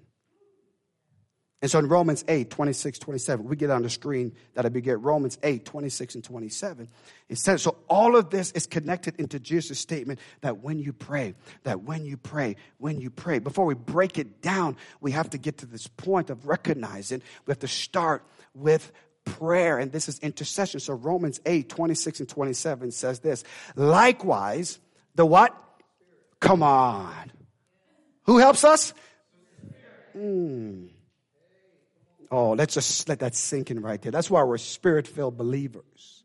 [1.62, 5.02] And so in Romans 8, 26, 27, we get on the screen that we get
[5.02, 6.88] Romans 8, 26 and 27.
[7.28, 11.34] It says, so all of this is connected into Jesus' statement that when you pray,
[11.64, 13.40] that when you pray, when you pray.
[13.40, 17.22] Before we break it down, we have to get to this point of recognizing.
[17.46, 18.90] We have to start with
[19.26, 20.80] prayer, and this is intercession.
[20.80, 23.44] So Romans 8, 26 and 27 says this.
[23.76, 24.80] Likewise,
[25.16, 25.54] the what?
[26.40, 27.34] Come on.
[28.24, 28.94] Who helps us?
[30.14, 30.86] Hmm.
[32.32, 34.12] Oh, let's just let that sink in right there.
[34.12, 36.24] That's why we're spirit filled believers.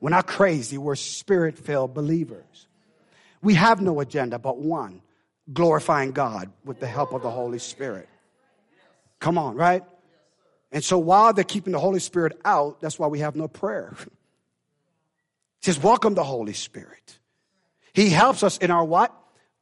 [0.00, 2.66] We're not crazy, we're spirit filled believers.
[3.42, 5.02] We have no agenda but one
[5.52, 8.08] glorifying God with the help of the Holy Spirit.
[9.20, 9.84] Come on, right?
[10.72, 13.94] And so while they're keeping the Holy Spirit out, that's why we have no prayer.
[15.60, 17.18] Just welcome the Holy Spirit.
[17.92, 19.14] He helps us in our what?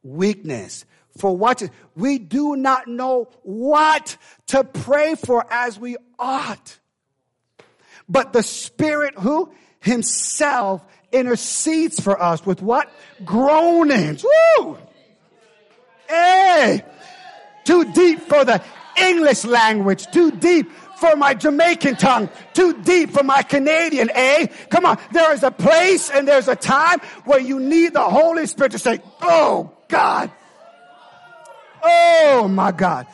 [0.03, 0.85] Weakness
[1.17, 1.63] for what
[1.95, 6.79] we do not know what to pray for as we ought.
[8.07, 12.91] But the Spirit who himself intercedes for us with what?
[13.23, 14.23] Groanings.
[14.23, 14.77] Woo!
[16.07, 16.83] Hey!
[17.63, 18.61] Too deep for the
[18.97, 24.47] English language, too deep for my Jamaican tongue, too deep for my Canadian, eh?
[24.69, 24.97] Come on.
[25.11, 28.79] There is a place and there's a time where you need the Holy Spirit to
[28.79, 30.31] say, Oh God.
[31.87, 33.07] Oh my God.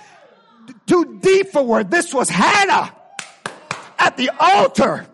[0.87, 1.91] Too deep for word.
[1.91, 2.95] This was Hannah
[3.99, 5.05] at the altar.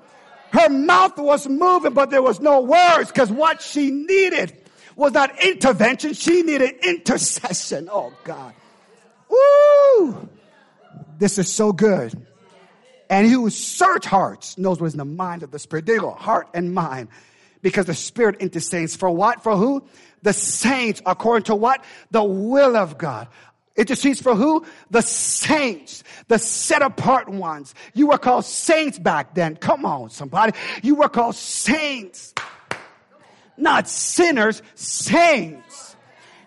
[0.51, 4.55] Her mouth was moving, but there was no words because what she needed
[4.95, 6.13] was not intervention.
[6.13, 7.89] She needed intercession.
[7.91, 8.53] Oh God.
[9.29, 10.29] Woo!
[11.17, 12.13] This is so good.
[13.09, 15.85] And he who search hearts knows what is in the mind of the Spirit.
[15.85, 17.09] There you go, heart and mind.
[17.61, 19.43] Because the Spirit intercedes for what?
[19.43, 19.83] For who?
[20.23, 21.83] The saints, according to what?
[22.11, 23.27] The will of God.
[23.77, 24.65] Intercedes for who?
[24.89, 27.75] The saints, the set apart ones.
[27.93, 29.55] You were called saints back then.
[29.55, 30.57] Come on, somebody.
[30.81, 32.33] You were called saints.
[33.55, 35.95] Not sinners, saints.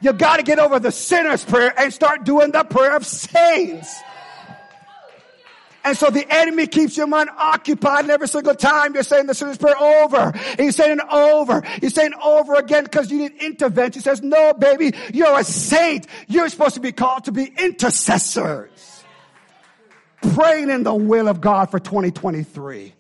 [0.01, 4.01] You gotta get over the sinner's prayer and start doing the prayer of saints.
[5.85, 9.35] And so the enemy keeps your mind occupied and every single time you're saying the
[9.35, 10.19] sinner's prayer over.
[10.19, 11.63] And you're saying it over.
[11.81, 14.01] You're saying over again because you need intervention.
[14.01, 16.07] He says, no, baby, you're a saint.
[16.29, 19.05] You're supposed to be called to be intercessors.
[20.35, 22.95] Praying in the will of God for 2023.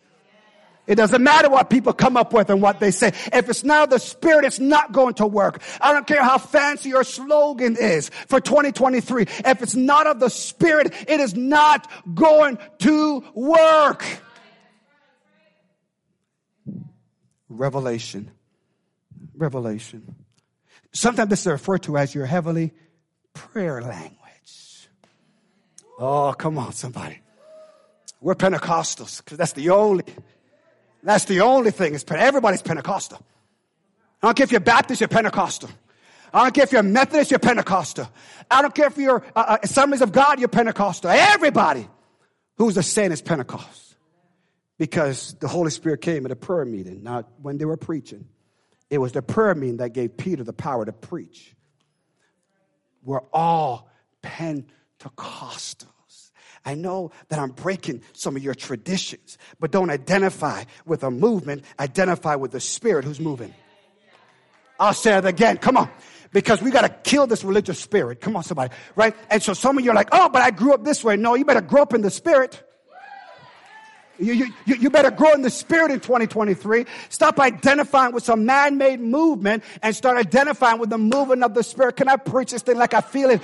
[0.90, 3.12] It doesn't matter what people come up with and what they say.
[3.32, 5.62] If it's not the spirit, it's not going to work.
[5.80, 9.22] I don't care how fancy your slogan is for 2023.
[9.22, 14.04] If it's not of the spirit, it is not going to work.
[17.48, 18.32] Revelation.
[19.36, 20.16] Revelation.
[20.92, 22.72] Sometimes this is referred to as your heavenly
[23.32, 24.88] prayer language.
[26.00, 27.20] Oh, come on, somebody.
[28.20, 30.02] We're Pentecostals because that's the only
[31.02, 31.94] that's the only thing.
[31.94, 33.20] It's, everybody's Pentecostal.
[34.22, 35.70] I don't care if you're Baptist, you're Pentecostal.
[36.32, 38.08] I don't care if you're Methodist, you're Pentecostal.
[38.50, 41.10] I don't care if you're uh, uh, Assemblies of God, you're Pentecostal.
[41.10, 41.88] Everybody
[42.56, 43.96] who's a saint is Pentecost.
[44.78, 48.26] Because the Holy Spirit came at a prayer meeting, not when they were preaching.
[48.88, 51.54] It was the prayer meeting that gave Peter the power to preach.
[53.02, 53.90] We're all
[54.22, 55.88] Pentecostal.
[56.64, 61.64] I know that I'm breaking some of your traditions, but don't identify with a movement,
[61.78, 63.54] identify with the spirit who's moving.
[64.78, 65.58] I'll say it again.
[65.58, 65.90] Come on.
[66.32, 68.20] Because we got to kill this religious spirit.
[68.20, 68.72] Come on, somebody.
[68.94, 69.16] Right?
[69.30, 71.16] And so some of you are like, oh, but I grew up this way.
[71.16, 72.62] No, you better grow up in the spirit.
[74.18, 74.34] You,
[74.66, 76.84] you, you better grow in the spirit in 2023.
[77.08, 81.96] Stop identifying with some man-made movement and start identifying with the movement of the spirit.
[81.96, 83.40] Can I preach this thing like I feel it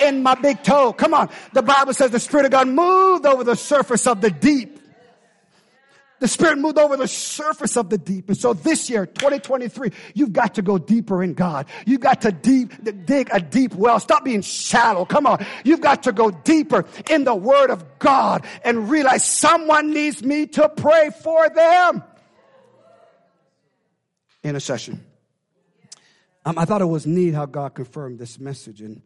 [0.00, 0.92] in my big toe?
[0.92, 1.30] Come on.
[1.52, 4.80] The Bible says the spirit of God moved over the surface of the deep.
[6.24, 8.28] The Spirit moved over the surface of the deep.
[8.28, 11.66] And so this year, 2023, you've got to go deeper in God.
[11.84, 12.72] You've got to deep,
[13.04, 14.00] dig a deep well.
[14.00, 15.04] Stop being shallow.
[15.04, 15.44] Come on.
[15.64, 20.46] You've got to go deeper in the Word of God and realize someone needs me
[20.46, 22.02] to pray for them.
[24.42, 25.04] Intercession.
[26.46, 28.80] Um, I thought it was neat how God confirmed this message.
[28.80, 29.02] And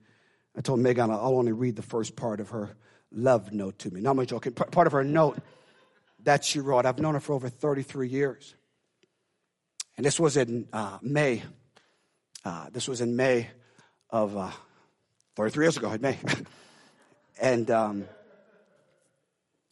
[0.58, 2.76] I told Megan I'll only read the first part of her
[3.12, 4.00] love note to me.
[4.00, 4.52] Not my joking.
[4.52, 5.38] Part of her note
[6.24, 6.84] that she wrote.
[6.84, 8.56] I've known her for over 33 years.
[9.96, 11.44] And this was in uh, May.
[12.44, 13.46] Uh, this was in May
[14.10, 14.50] of uh,
[15.36, 16.18] 33 years ago, in May.
[17.40, 18.08] and um,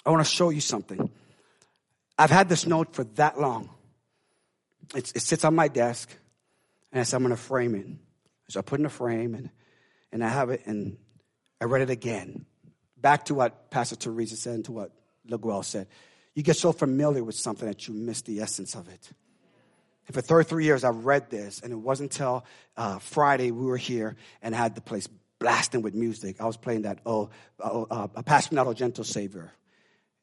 [0.05, 1.11] I want to show you something.
[2.17, 3.71] I've had this note for that long.
[4.95, 6.17] It's, it sits on my desk,
[6.93, 7.87] and I said, I'm going to frame it.
[8.51, 9.51] So I put in a frame, and,
[10.17, 10.97] and I have it, and
[11.61, 12.47] I read it again.
[12.97, 14.93] Back to what Pastor Teresa said and to what
[15.29, 15.89] LaGuel said.
[16.35, 19.11] You get so familiar with something that you miss the essence of it.
[20.07, 22.47] And for 33 years, I've read this, and it wasn't until
[22.79, 25.07] uh, Friday we were here and had the place
[25.39, 26.41] blasting with music.
[26.41, 27.29] I was playing that, oh,
[27.61, 29.53] oh uh, a gentle Savior.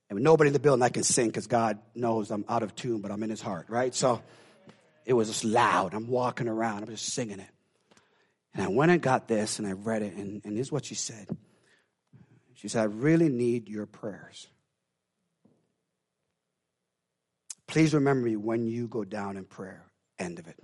[0.09, 2.73] And with nobody in the building, I can sing because God knows I'm out of
[2.73, 3.93] tune, but I'm in his heart, right?
[3.93, 4.23] So
[5.05, 5.93] it was just loud.
[5.93, 7.52] I'm walking around, I'm just singing it.
[8.53, 10.85] And I went and got this, and I read it, and, and this is what
[10.85, 11.27] she said.
[12.53, 14.47] She said, I really need your prayers.
[17.67, 19.85] Please remember me when you go down in prayer.
[20.19, 20.57] End of it.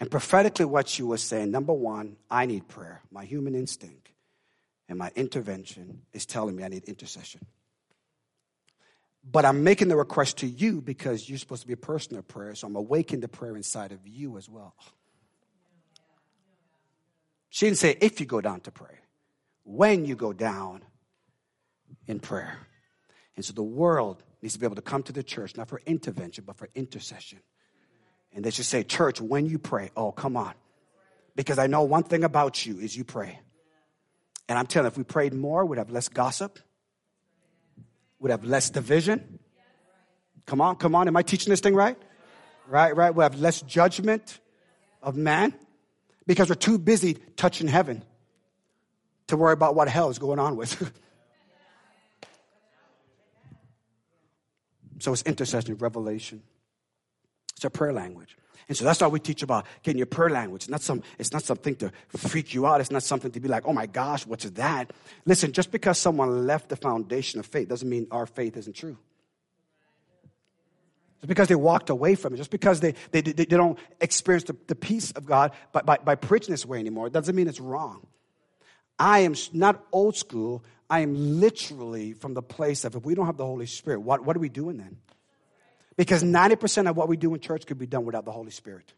[0.00, 3.02] And prophetically, what she was saying number one, I need prayer.
[3.10, 4.10] My human instinct
[4.88, 7.44] and my intervention is telling me I need intercession.
[9.30, 12.26] But I'm making the request to you because you're supposed to be a person of
[12.26, 14.74] prayer, so I'm awakening the prayer inside of you as well.
[17.58, 19.00] She didn't say if you go down to pray,
[19.64, 20.84] when you go down
[22.06, 22.56] in prayer.
[23.34, 25.82] And so the world needs to be able to come to the church, not for
[25.84, 27.40] intervention, but for intercession.
[28.32, 30.54] And they should say, Church, when you pray, oh, come on.
[31.34, 33.40] Because I know one thing about you is you pray.
[34.48, 36.60] And I'm telling you, if we prayed more, we'd have less gossip,
[38.20, 39.40] We'd have less division.
[40.46, 41.08] Come on, come on.
[41.08, 41.98] Am I teaching this thing right?
[42.68, 43.12] Right, right.
[43.12, 44.38] We'll have less judgment
[45.02, 45.54] of man
[46.28, 48.04] because we're too busy touching heaven
[49.26, 50.70] to worry about what hell is going on with.
[55.00, 56.42] so it's intercession, revelation.
[57.56, 58.36] It's a prayer language.
[58.68, 60.64] And so that's why we teach about getting your prayer language.
[60.64, 62.82] It's not, some, it's not something to freak you out.
[62.82, 64.92] It's not something to be like, oh my gosh, what's that?
[65.24, 68.98] Listen, just because someone left the foundation of faith doesn't mean our faith isn't true.
[71.20, 74.44] Just because they walked away from it, just because they, they, they, they don't experience
[74.44, 77.60] the, the peace of God by, by, by preaching this way anymore, doesn't mean it's
[77.60, 78.06] wrong.
[78.98, 80.64] I am not old school.
[80.88, 84.24] I am literally from the place of if we don't have the Holy Spirit, what,
[84.24, 84.96] what are we doing then?
[85.96, 88.92] Because 90% of what we do in church could be done without the Holy Spirit.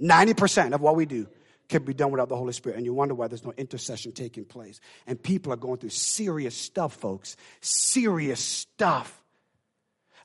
[0.00, 1.28] 90% of what we do
[1.68, 2.76] can be done without the Holy Spirit.
[2.76, 4.80] And you wonder why there's no intercession taking place.
[5.06, 7.36] And people are going through serious stuff, folks.
[7.60, 9.21] Serious stuff.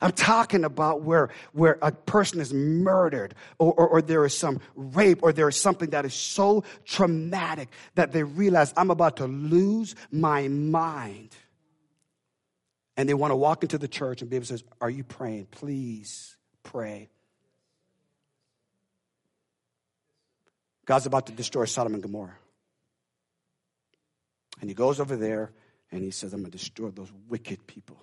[0.00, 4.60] I'm talking about where, where a person is murdered or, or, or, there is some
[4.76, 9.26] rape or there is something that is so traumatic that they realize I'm about to
[9.26, 11.34] lose my mind.
[12.96, 15.04] And they want to walk into the church and be able to say, Are you
[15.04, 15.46] praying?
[15.50, 17.08] Please pray.
[20.84, 22.38] God's about to destroy Sodom and Gomorrah.
[24.60, 25.52] And he goes over there
[25.92, 27.98] and he says, I'm going to destroy those wicked people.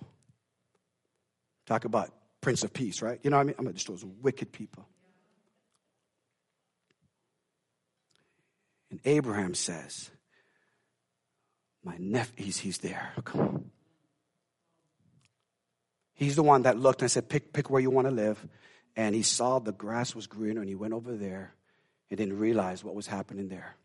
[1.66, 2.10] Talk about
[2.40, 3.18] Prince of Peace, right?
[3.22, 3.54] You know what I mean?
[3.58, 4.86] I'm destroy those wicked people.
[8.90, 10.10] And Abraham says,
[11.84, 13.12] My nephew, he's, he's there.
[13.24, 13.70] Come on.
[16.16, 18.44] He's the one that looked and said, pick, pick where you want to live.
[18.96, 21.54] And he saw the grass was greener and he went over there
[22.10, 23.76] and didn't realize what was happening there.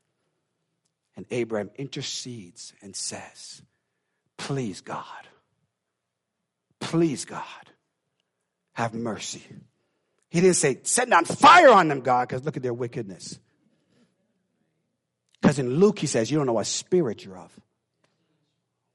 [1.17, 3.61] And Abraham intercedes and says,
[4.37, 5.27] Please, God,
[6.79, 7.43] please, God,
[8.73, 9.43] have mercy.
[10.29, 13.37] He didn't say, send on fire on them, God, because look at their wickedness.
[15.41, 17.51] Because in Luke, he says, you don't know what spirit you're of.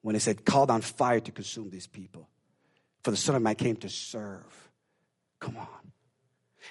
[0.03, 2.29] When he said, call down fire to consume these people.
[3.03, 4.71] For the Son of Man came to serve.
[5.41, 5.67] Come on.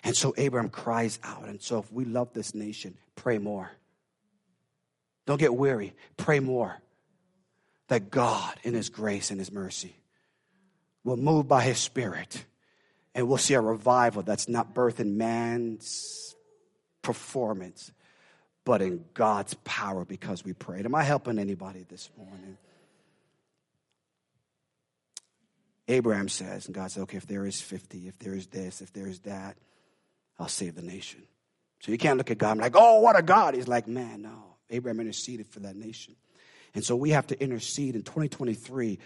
[0.03, 1.47] And so Abraham cries out.
[1.47, 3.71] And so if we love this nation, pray more.
[5.25, 5.93] Don't get weary.
[6.17, 6.77] Pray more.
[7.87, 9.95] That God, in His grace and His mercy,
[11.03, 12.43] will move by His Spirit
[13.15, 16.35] and we'll see a revival that's not birthed in man's
[17.01, 17.91] performance,
[18.65, 20.85] but in God's power because we prayed.
[20.85, 22.57] Am I helping anybody this morning?
[25.87, 28.91] Abraham says, and God said, okay, if there is 50, if there is this, if
[28.91, 29.55] there is that,
[30.37, 31.23] I'll save the nation.
[31.79, 33.53] So you can't look at God and like, oh, what a God.
[33.53, 34.57] He's like, man, no.
[34.69, 36.15] Abraham interceded for that nation.
[36.75, 38.99] And so we have to intercede in 2023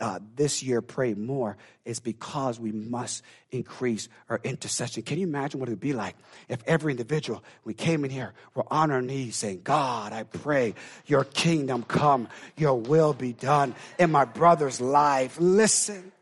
[0.00, 5.02] uh, this year pray more is because we must increase our intercession.
[5.02, 6.16] Can you imagine what it would be like
[6.48, 10.74] if every individual, we came in here, we're on our knees saying, God, I pray
[11.06, 15.36] your kingdom come, your will be done in my brother's life.
[15.38, 16.12] Listen.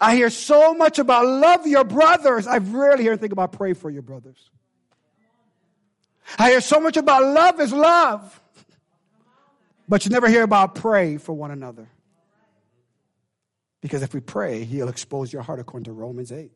[0.00, 2.46] I hear so much about love your brothers.
[2.46, 4.50] I rarely hear anything about pray for your brothers.
[6.38, 8.40] I hear so much about love is love,
[9.88, 11.88] but you never hear about pray for one another.
[13.80, 16.50] Because if we pray, He'll expose your heart according to Romans 8.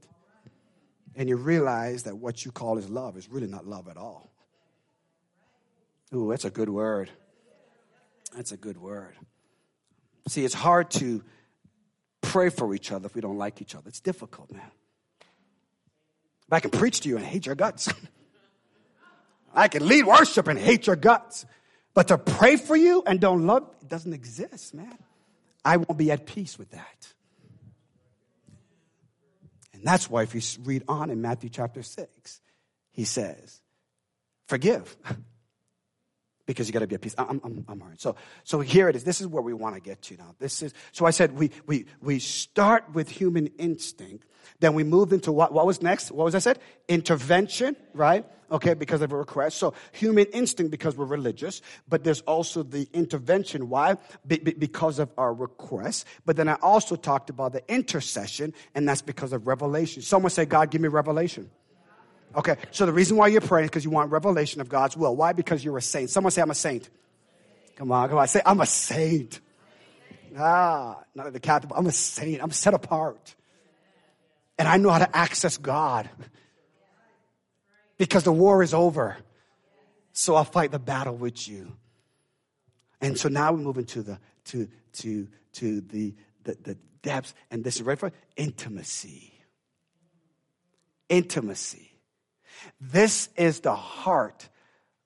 [1.14, 4.31] And you realize that what you call is love is really not love at all.
[6.14, 7.11] Ooh, that's a good word.
[8.35, 9.14] That's a good word.
[10.29, 11.22] See, it's hard to
[12.20, 13.89] pray for each other if we don't like each other.
[13.89, 14.70] It's difficult, man.
[16.51, 17.93] I can preach to you and hate your guts.
[19.55, 21.45] I can lead worship and hate your guts.
[21.95, 24.99] But to pray for you and don't love, it doesn't exist, man.
[25.64, 27.12] I won't be at peace with that.
[29.72, 32.41] And that's why if you read on in Matthew chapter 6,
[32.91, 33.61] he says,
[34.47, 34.97] forgive.
[36.49, 37.14] because you got to be at peace.
[37.18, 38.01] I'm, I'm, I'm all right.
[38.01, 39.05] So, so here it is.
[39.05, 40.34] This is where we want to get to now.
[40.38, 44.24] This is, so I said we, we, we start with human instinct.
[44.59, 46.11] Then we moved into what, what was next?
[46.11, 46.59] What was I said?
[46.88, 48.24] Intervention, right?
[48.51, 49.59] Okay, because of a request.
[49.59, 53.68] So human instinct because we're religious, but there's also the intervention.
[53.68, 53.99] Why?
[54.26, 56.07] Be, be, because of our request.
[56.24, 60.01] But then I also talked about the intercession, and that's because of revelation.
[60.01, 61.51] Someone say, God, give me revelation.
[62.37, 65.16] Okay, so the reason why you're praying is because you want revelation of God's will.
[65.16, 65.33] Why?
[65.33, 66.11] Because you're a saint.
[66.11, 66.89] Someone say, I'm a saint.
[67.76, 68.29] Come on, come on.
[68.29, 69.41] Say, I'm a saint.
[70.37, 72.43] Ah, not the Catholic, I'm a saint.
[72.43, 73.35] I'm set apart.
[74.59, 76.09] And I know how to access God
[77.97, 79.16] because the war is over.
[80.12, 81.76] So I'll fight the battle with you.
[83.01, 87.62] And so now we move into the to to to the the, the depths, and
[87.62, 89.33] this is right for intimacy.
[91.09, 91.93] Intimacy.
[92.80, 94.48] This is the heart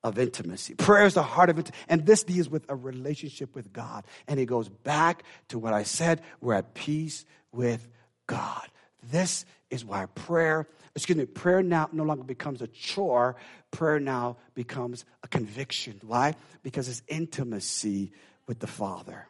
[0.03, 0.75] of intimacy.
[0.75, 1.71] Prayer is the heart of it.
[1.87, 4.05] And this deals with a relationship with God.
[4.27, 7.87] And it goes back to what I said we're at peace with
[8.27, 8.67] God.
[9.11, 13.35] This is why prayer, excuse me, prayer now no longer becomes a chore.
[13.71, 15.99] Prayer now becomes a conviction.
[16.03, 16.35] Why?
[16.63, 18.11] Because it's intimacy
[18.47, 19.25] with the Father.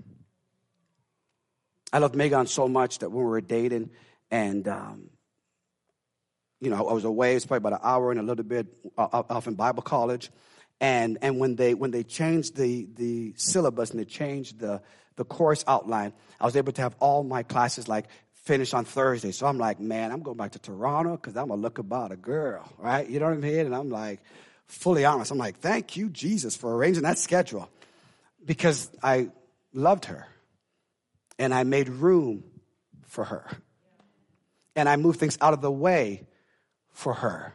[1.91, 3.91] I loved Megan so much that when we were dating,
[4.31, 5.09] and um,
[6.63, 7.31] you know, I was away.
[7.31, 10.31] It was probably about an hour and a little bit uh, off in Bible college,
[10.79, 14.81] and and when they when they changed the the syllabus and they changed the
[15.17, 19.31] the course outline, I was able to have all my classes like finish on Thursday.
[19.31, 22.15] So I'm like, man, I'm going back to Toronto because I'm gonna look about a
[22.15, 23.09] girl, right?
[23.09, 23.65] You know what I mean?
[23.65, 24.21] And I'm like,
[24.67, 25.31] fully honest.
[25.31, 27.69] I'm like, thank you, Jesus, for arranging that schedule
[28.45, 29.31] because I
[29.73, 30.27] loved her
[31.37, 32.45] and I made room
[33.07, 33.49] for her.
[34.75, 36.25] And I moved things out of the way
[36.93, 37.53] for her.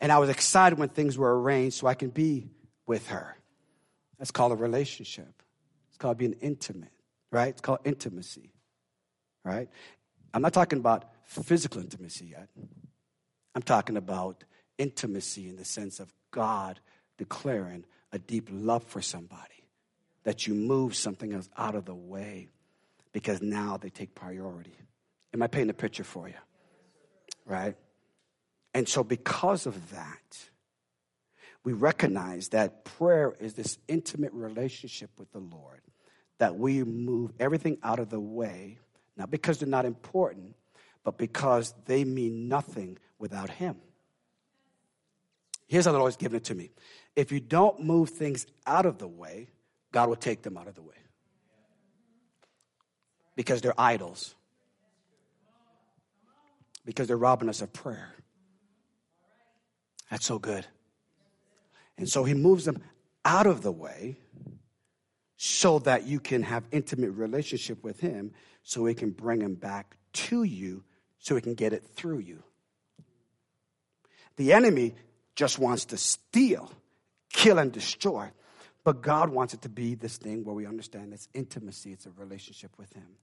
[0.00, 2.50] And I was excited when things were arranged so I can be
[2.86, 3.36] with her.
[4.18, 5.42] That's called a relationship.
[5.88, 6.92] It's called being intimate,
[7.30, 7.48] right?
[7.48, 8.52] It's called intimacy,
[9.44, 9.68] right?
[10.34, 12.48] I'm not talking about physical intimacy yet.
[13.54, 14.44] I'm talking about
[14.78, 16.80] intimacy in the sense of God
[17.16, 19.64] declaring a deep love for somebody,
[20.24, 22.48] that you move something else out of the way
[23.12, 24.76] because now they take priority.
[25.32, 26.34] Am I painting a picture for you?
[27.44, 27.76] Right?
[28.76, 30.38] And so, because of that,
[31.64, 35.80] we recognize that prayer is this intimate relationship with the Lord,
[36.36, 38.78] that we move everything out of the way,
[39.16, 40.56] not because they're not important,
[41.04, 43.76] but because they mean nothing without Him.
[45.68, 46.70] Here's how the Lord's given it to me
[47.16, 49.48] if you don't move things out of the way,
[49.90, 50.96] God will take them out of the way
[53.36, 54.34] because they're idols,
[56.84, 58.12] because they're robbing us of prayer.
[60.10, 60.66] That's so good.
[61.98, 62.82] And so he moves them
[63.24, 64.16] out of the way
[65.36, 68.32] so that you can have intimate relationship with him
[68.62, 70.84] so he can bring him back to you
[71.18, 72.42] so he can get it through you.
[74.36, 74.94] The enemy
[75.34, 76.70] just wants to steal,
[77.32, 78.30] kill, and destroy.
[78.84, 82.10] But God wants it to be this thing where we understand it's intimacy, it's a
[82.10, 83.16] relationship with Him.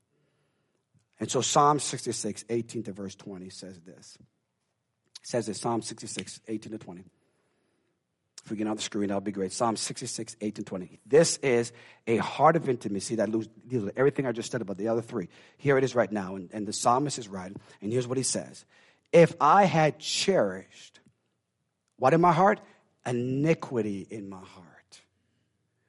[1.19, 4.17] And so Psalm 66, 18 to verse 20 says this
[5.23, 7.03] says this Psalm 66, 18 to 20.
[8.45, 9.53] If we get on the screen, that would be great.
[9.53, 10.99] Psalm 66, 18 to 20.
[11.05, 11.71] This is
[12.05, 15.29] a heart of intimacy that deals with everything I just said about the other three.
[15.57, 16.35] Here it is right now.
[16.35, 17.55] And, and the psalmist is right.
[17.81, 18.65] And here's what he says
[19.13, 20.99] If I had cherished,
[21.97, 22.59] what in my heart?
[23.05, 25.01] Iniquity in my heart.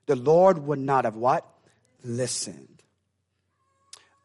[0.07, 1.45] The Lord would not have what?
[2.05, 2.83] Listened.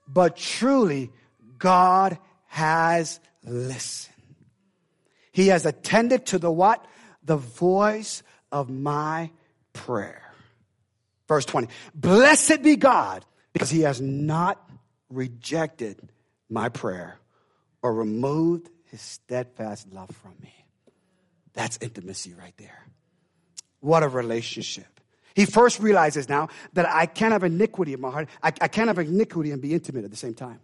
[0.08, 1.12] But truly,
[1.58, 4.19] God has listened.
[5.32, 6.86] He has attended to the what?
[7.24, 9.32] The voice of my
[9.74, 10.22] prayer.
[11.28, 11.68] Verse 20.
[11.94, 14.70] Blessed be God because he has not
[15.10, 16.12] rejected
[16.50, 17.20] my prayer
[17.82, 20.54] or removed his steadfast love from me.
[21.54, 22.86] That's intimacy right there.
[23.80, 25.00] What a relationship.
[25.36, 28.30] He first realizes now that I can't have iniquity in my heart.
[28.44, 30.60] I, I can't have iniquity and be intimate at the same time.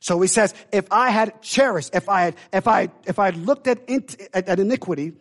[0.00, 3.66] So he says, if I had cherished, if I had, if I, if I looked
[3.66, 5.12] at, at, at iniquity,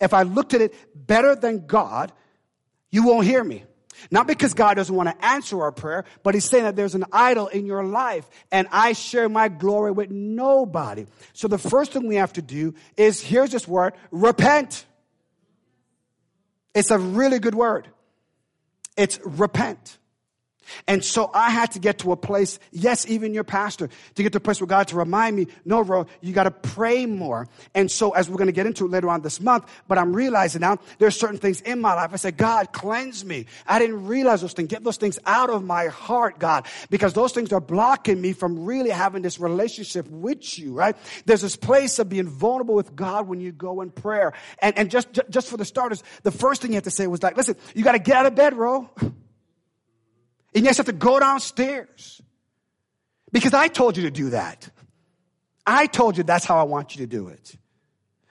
[0.00, 2.12] if I looked at it better than God,
[2.90, 3.64] you won't hear me.
[4.10, 7.04] Not because God doesn't want to answer our prayer, but He's saying that there's an
[7.12, 11.06] idol in your life and I share my glory with nobody.
[11.32, 14.84] So the first thing we have to do is here's this word repent.
[16.74, 17.88] It's a really good word.
[18.96, 19.98] It's repent.
[20.86, 24.32] And so I had to get to a place, yes, even your pastor, to get
[24.32, 27.48] to a place where God to remind me, no, bro, you got to pray more.
[27.74, 30.14] And so as we're going to get into it later on this month, but I'm
[30.14, 32.10] realizing now there's certain things in my life.
[32.12, 33.46] I said, God, cleanse me.
[33.66, 34.68] I didn't realize those things.
[34.68, 38.64] Get those things out of my heart, God, because those things are blocking me from
[38.64, 40.96] really having this relationship with you, right?
[41.26, 44.32] There's this place of being vulnerable with God when you go in prayer.
[44.60, 47.22] And, and just, just for the starters, the first thing you have to say was
[47.22, 48.90] like, listen, you got to get out of bed, bro.
[50.54, 52.20] And you just have to go downstairs.
[53.32, 54.68] Because I told you to do that.
[55.66, 57.56] I told you that's how I want you to do it.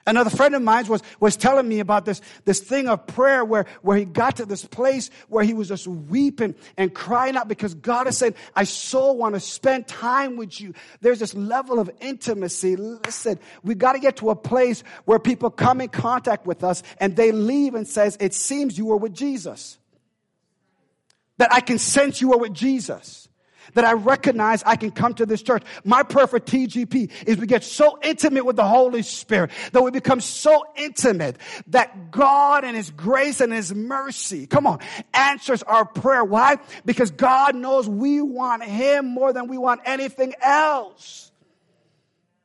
[0.06, 3.64] Another friend of mine was, was telling me about this, this thing of prayer where,
[3.80, 7.74] where he got to this place where he was just weeping and crying out because
[7.74, 10.74] God is saying, I so want to spend time with you.
[11.00, 12.76] There's this level of intimacy.
[12.76, 16.82] Listen, we got to get to a place where people come in contact with us
[16.98, 19.78] and they leave and says, it seems you were with Jesus
[21.38, 23.28] that I can sense you are with Jesus.
[23.74, 25.62] that I recognize I can come to this church.
[25.84, 29.90] My prayer for TGP is we get so intimate with the Holy Spirit that we
[29.90, 31.36] become so intimate
[31.68, 34.80] that God and His grace and His mercy, come on,
[35.12, 36.24] answers our prayer.
[36.24, 36.58] Why?
[36.84, 41.30] Because God knows we want Him more than we want anything else.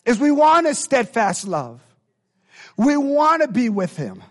[0.05, 1.81] Is we want His steadfast love.
[2.77, 4.23] We want to be with Him.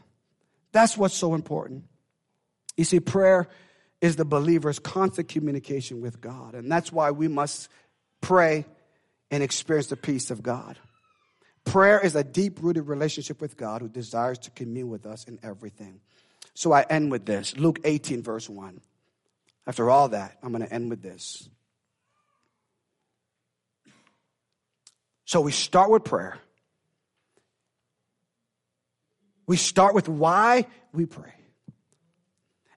[0.72, 1.84] That's what's so important.
[2.76, 3.48] You see, prayer
[4.00, 6.54] is the believer's constant communication with God.
[6.54, 7.68] And that's why we must
[8.20, 8.64] pray
[9.30, 10.78] and experience the peace of God.
[11.64, 15.38] Prayer is a deep rooted relationship with God who desires to commune with us in
[15.42, 16.00] everything.
[16.54, 18.80] So I end with this Luke 18, verse 1.
[19.66, 21.48] After all that, I'm going to end with this.
[25.26, 26.38] So we start with prayer.
[29.46, 31.34] We start with why we pray.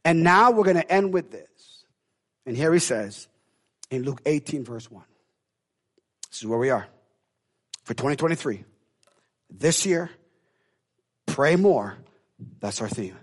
[0.03, 1.85] And now we're going to end with this.
[2.45, 3.27] And here he says
[3.89, 5.03] in Luke 18, verse 1.
[6.29, 6.87] This is where we are
[7.83, 8.63] for 2023.
[9.49, 10.09] This year,
[11.25, 11.97] pray more.
[12.59, 13.17] That's our theme.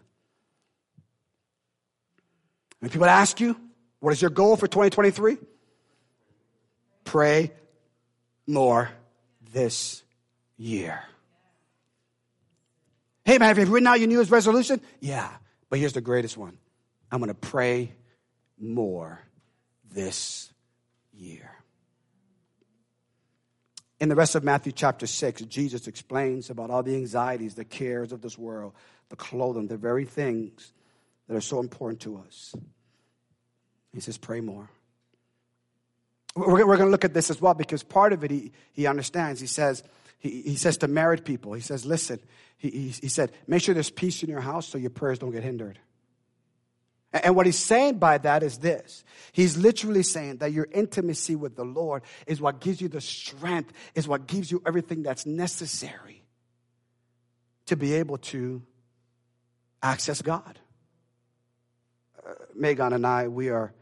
[2.80, 3.58] When people ask you,
[4.00, 5.38] what is your goal for 2023?
[7.04, 7.52] Pray
[8.46, 8.90] more
[9.52, 10.02] this
[10.56, 11.00] year.
[13.24, 14.80] Hey man, have you written out your New Year's resolution?
[15.00, 15.28] Yeah,
[15.68, 16.56] but here's the greatest one
[17.10, 17.92] I'm going to pray
[18.58, 19.20] more
[19.92, 20.52] this
[21.12, 21.50] year.
[24.00, 28.12] In the rest of Matthew chapter 6, Jesus explains about all the anxieties, the cares
[28.12, 28.74] of this world,
[29.08, 30.72] the clothing, the very things
[31.26, 32.54] that are so important to us.
[33.92, 34.70] He says, pray more.
[36.36, 38.86] We're, we're going to look at this as well because part of it he, he
[38.86, 39.40] understands.
[39.40, 39.82] He says,
[40.20, 42.20] he, he says to married people, he says, listen,
[42.56, 45.32] he, he, he said, make sure there's peace in your house so your prayers don't
[45.32, 45.78] get hindered.
[47.12, 49.02] And what he's saying by that is this.
[49.32, 53.72] He's literally saying that your intimacy with the Lord is what gives you the strength,
[53.94, 56.22] is what gives you everything that's necessary
[57.66, 58.62] to be able to
[59.82, 60.58] access God.
[62.26, 63.72] Uh, Megan and I, we are,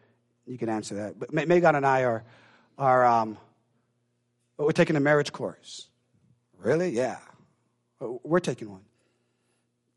[0.47, 2.25] you can answer that, but Megan and I are,
[2.79, 3.39] are um,
[4.57, 5.89] we're taking a marriage course.
[6.59, 6.91] Really?
[6.91, 7.19] Yeah.
[8.01, 8.83] We're taking one.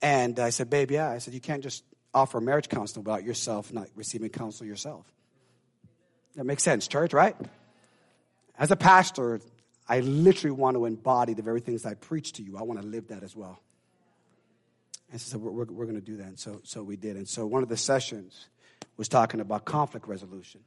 [0.01, 1.09] And I said, babe, yeah.
[1.09, 5.05] I said, you can't just offer marriage counseling about yourself not receiving counsel yourself.
[6.35, 7.35] That makes sense, church, right?
[8.57, 9.41] As a pastor,
[9.87, 12.57] I literally want to embody the very things I preach to you.
[12.57, 13.59] I want to live that as well.
[15.11, 16.27] And so we're, we're, we're going to do that.
[16.27, 17.15] And so, so we did.
[17.15, 18.47] And so one of the sessions
[18.97, 20.61] was talking about conflict resolution.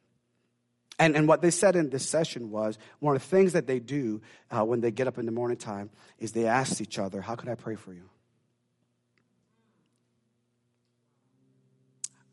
[0.99, 3.79] And, and what they said in this session was one of the things that they
[3.79, 4.21] do
[4.51, 7.35] uh, when they get up in the morning time is they ask each other, How
[7.35, 8.09] can I pray for you?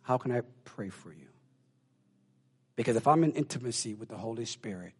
[0.09, 1.27] How can I pray for you?
[2.75, 4.95] Because if I'm in intimacy with the Holy Spirit,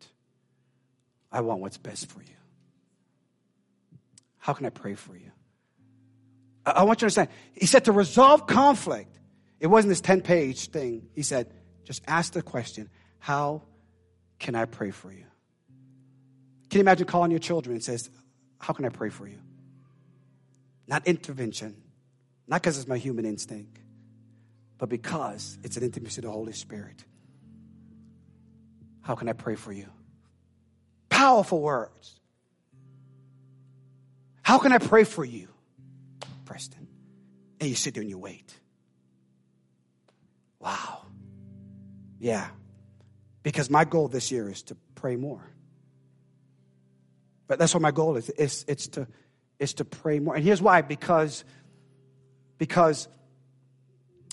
[1.32, 2.38] I want what's best for you.
[4.38, 5.32] How can I pray for you?
[6.64, 7.30] I want you to understand.
[7.54, 9.18] He said to resolve conflict,
[9.60, 11.08] it wasn't this 10 page thing.
[11.16, 11.52] He said,
[11.86, 12.88] just ask the question,
[13.18, 13.64] How
[14.38, 15.26] can I pray for you?
[16.70, 18.12] Can you imagine calling your children and says,
[18.60, 19.40] How can I pray for you?
[20.86, 21.82] Not intervention,
[22.48, 23.80] not because it's my human instinct,
[24.80, 27.04] but because it's an intimacy of the Holy Spirit.
[29.02, 29.88] How can I pray for you?
[31.10, 32.20] Powerful words.
[34.42, 35.50] How can I pray for you,
[36.46, 36.88] Preston?
[37.60, 38.54] And you sit there and you wait.
[40.60, 41.02] Wow.
[42.18, 42.48] Yeah.
[43.44, 45.44] Because my goal this year is to pray more.
[47.48, 48.30] But that's what my goal is.
[48.38, 49.08] It's, it's, to,
[49.60, 50.36] it's to pray more.
[50.36, 51.44] And here's why because,
[52.58, 53.08] because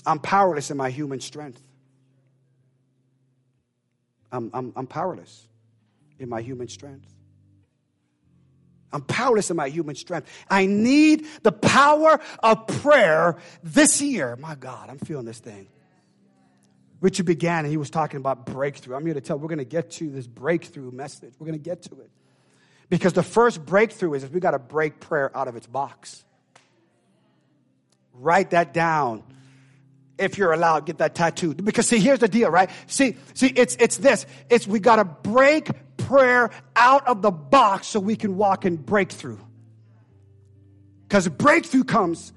[0.07, 1.61] I'm powerless in my human strength.
[4.31, 5.47] I'm, I'm, I'm powerless
[6.17, 7.13] in my human strength.
[8.91, 10.29] I'm powerless in my human strength.
[10.49, 14.37] I need the power of prayer this year.
[14.37, 15.67] My God, I'm feeling this thing.
[17.01, 18.95] Richard began and he was talking about breakthrough.
[18.95, 21.33] I'm here to tell you, we're going to get to this breakthrough message.
[21.37, 22.09] We're going to get to it.
[22.89, 26.23] Because the first breakthrough is, is we got to break prayer out of its box.
[28.13, 29.23] Write that down
[30.17, 31.63] if you're allowed, get that tattooed.
[31.63, 32.69] Because see, here's the deal, right?
[32.87, 34.25] See, see, it's, it's this.
[34.49, 39.39] It's we gotta break prayer out of the box so we can walk in breakthrough.
[41.03, 42.33] Because breakthrough comes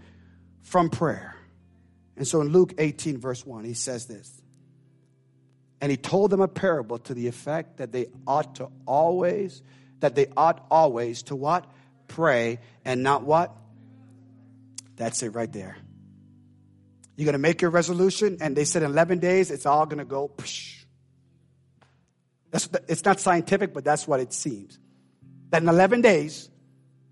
[0.63, 1.35] from prayer.
[2.17, 4.41] And so in Luke 18, verse 1, he says this.
[5.81, 9.63] And he told them a parable to the effect that they ought to always,
[10.01, 11.65] that they ought always to what?
[12.07, 13.57] Pray and not what?
[14.97, 15.79] That's it right there.
[17.17, 19.99] You're going to make your resolution, and they said in 11 days, it's all going
[19.99, 20.29] to go.
[20.37, 20.85] Psh.
[22.51, 24.79] That's, it's not scientific, but that's what it seems.
[25.51, 26.49] That in 11 days,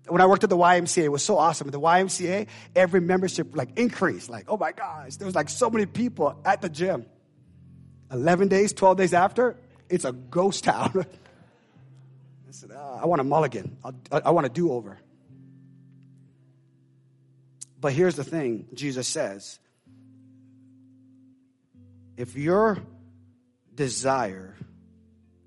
[0.07, 1.67] when I worked at the YMCA, it was so awesome.
[1.67, 4.29] At the YMCA, every membership like increased.
[4.29, 7.05] Like, oh my gosh, there was like so many people at the gym.
[8.11, 9.55] 11 days, 12 days after,
[9.89, 10.91] it's a ghost town.
[12.47, 13.77] I said, oh, I want a mulligan.
[13.83, 14.97] I, I want a do over.
[17.79, 19.59] But here's the thing Jesus says
[22.19, 22.77] if your
[23.73, 24.53] desire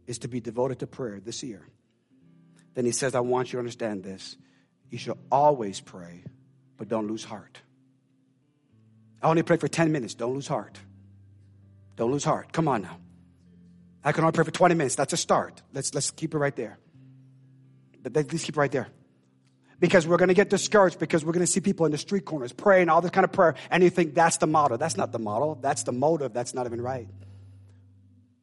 [0.07, 1.69] is to be devoted to prayer this year,
[2.73, 4.39] then he says, I want you to understand this.
[4.89, 6.25] You should always pray,
[6.79, 7.61] but don't lose heart.
[9.23, 10.15] I only pray for 10 minutes.
[10.15, 10.79] Don't lose heart.
[11.97, 12.55] Don't lose heart.
[12.55, 12.97] Come on now.
[14.03, 14.95] I can only pray for 20 minutes.
[14.95, 15.61] That's a start.
[15.75, 16.79] Let's, let's keep it right there.
[18.03, 18.89] Let's keep it right there.
[19.83, 22.25] Because we're going to get discouraged because we're going to see people in the street
[22.25, 24.79] corners praying all this kind of prayer, and you think that's the model.
[24.79, 25.59] That's not the model.
[25.61, 26.33] That's the motive.
[26.33, 27.09] That's not even right.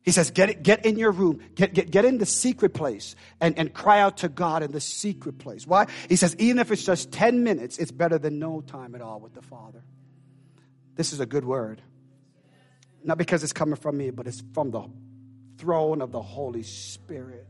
[0.02, 3.58] He says, get, get in your room, get, get, get in the secret place and,
[3.58, 5.66] and cry out to God in the secret place.
[5.66, 5.88] Why?
[6.10, 9.22] He says, even if it's just 10 minutes, it's better than no time at all
[9.22, 9.82] with the Father.
[10.96, 11.82] This is a good word.
[13.02, 14.84] Not because it's coming from me, but it's from the
[15.58, 17.48] throne of the Holy Spirit.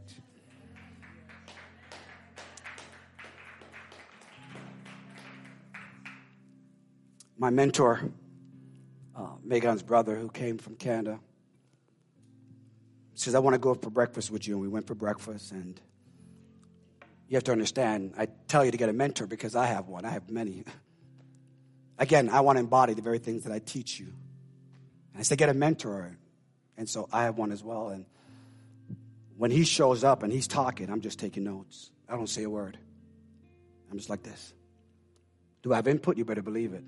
[7.39, 8.01] My mentor,
[9.15, 11.21] uh, Megan's brother, who came from Canada,
[13.13, 14.55] says, I want to go for breakfast with you.
[14.55, 15.53] And we went for breakfast.
[15.53, 15.79] And
[17.29, 20.03] you have to understand, I tell you to get a mentor because I have one.
[20.03, 20.65] I have many.
[21.97, 24.07] Again, I want to embody the very things that I teach you.
[25.13, 26.17] And I say, get a mentor.
[26.77, 27.87] And so I have one as well.
[27.87, 28.05] And
[29.37, 31.91] when he shows up and he's talking, I'm just taking notes.
[32.09, 32.77] I don't say a word.
[33.89, 34.53] I'm just like this.
[35.61, 36.17] Do I have input?
[36.17, 36.83] You better believe it.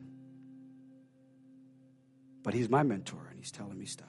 [2.44, 4.08] But he's my mentor and he's telling me stuff.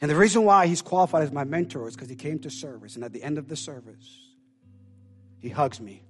[0.00, 2.96] And the reason why he's qualified as my mentor is because he came to service.
[2.96, 4.20] And at the end of the service,
[5.38, 6.02] he hugs me.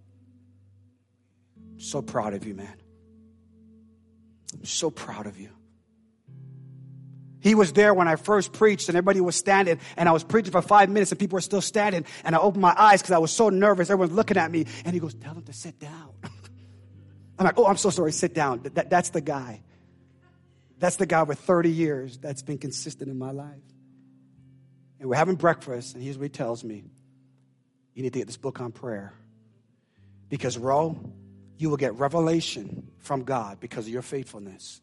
[1.73, 2.75] I'm so proud of you, man.
[4.55, 5.51] I'm so proud of you.
[7.41, 10.51] He was there when I first preached, and everybody was standing, and I was preaching
[10.51, 12.05] for five minutes, and people were still standing.
[12.25, 13.89] And I opened my eyes because I was so nervous.
[13.89, 16.13] Everyone's looking at me, and he goes, Tell them to sit down.
[17.39, 18.63] I'm like, Oh, I'm so sorry, sit down.
[18.75, 19.63] That, that's the guy.
[20.79, 23.63] That's the guy with 30 years that's been consistent in my life.
[25.01, 26.85] And we're having breakfast, and here's what he tells me
[27.95, 29.13] You need to get this book on prayer.
[30.29, 30.99] Because, Ro,
[31.57, 34.81] you will get revelation from God because of your faithfulness.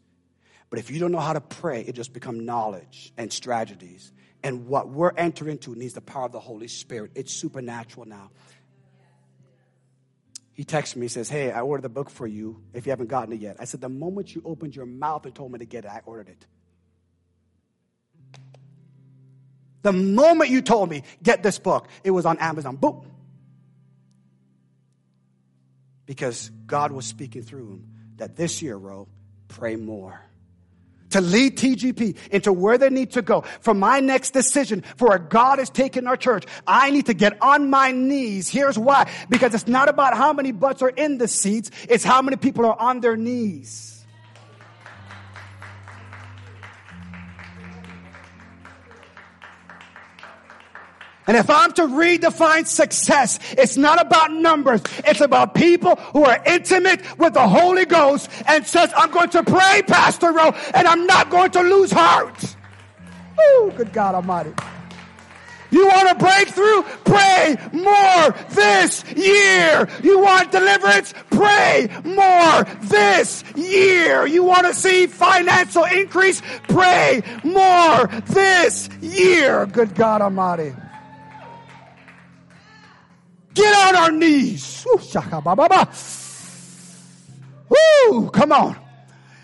[0.70, 4.12] But if you don't know how to pray, it just becomes knowledge and strategies.
[4.42, 7.12] And what we're entering into needs the power of the Holy Spirit.
[7.16, 8.32] It's supernatural now.
[10.54, 13.08] He texts me, he says, Hey, I ordered the book for you if you haven't
[13.08, 13.58] gotten it yet.
[13.60, 16.02] I said, The moment you opened your mouth and told me to get it, I
[16.06, 16.46] ordered it.
[19.82, 22.78] The moment you told me, get this book, it was on Amazon.
[22.78, 23.06] Boom.
[26.06, 27.88] Because God was speaking through him
[28.18, 29.08] that this year, Ro,
[29.48, 30.22] pray more.
[31.14, 33.42] To lead TGP into where they need to go.
[33.62, 37.40] For my next decision, for where God is taking our church, I need to get
[37.40, 38.50] on my knees.
[38.50, 39.12] Here's why.
[39.30, 42.66] Because it's not about how many butts are in the seats, it's how many people
[42.66, 43.93] are on their knees.
[51.26, 54.82] And if I'm to redefine success, it's not about numbers.
[55.06, 59.44] It's about people who are intimate with the Holy Ghost and says, I'm going to
[59.44, 62.56] pray, Pastor Ro, and I'm not going to lose heart.
[63.40, 64.54] Oh, good God Almighty.
[65.72, 66.84] You want a breakthrough?
[67.04, 69.90] Pray more this year.
[70.04, 71.16] You want deliverance?
[71.32, 74.28] Pray more this year.
[74.28, 76.44] You want to see financial increase?
[76.68, 79.66] Pray more this year.
[79.66, 80.76] Good God Almighty.
[83.54, 84.86] Get on our knees.
[87.70, 88.78] Woo, come on.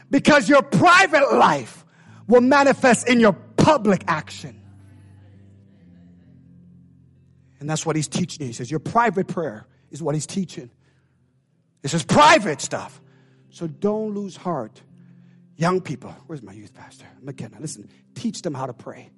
[0.10, 1.86] Because your private life
[2.28, 4.60] will manifest in your public action.
[7.60, 8.46] And that's what he's teaching.
[8.48, 10.70] He says, Your private prayer is what he's teaching.
[11.82, 13.02] This is private stuff.
[13.50, 14.82] So don't lose heart.
[15.58, 17.06] Young people, where's my youth pastor?
[17.22, 19.10] McKenna, listen, teach them how to pray.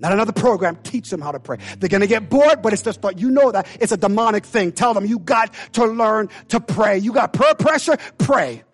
[0.00, 0.76] Not another program.
[0.76, 1.58] Teach them how to pray.
[1.78, 4.46] They're going to get bored, but it's just, but you know that it's a demonic
[4.46, 4.72] thing.
[4.72, 6.98] Tell them you got to learn to pray.
[6.98, 7.98] You got prayer pressure?
[8.16, 8.64] Pray.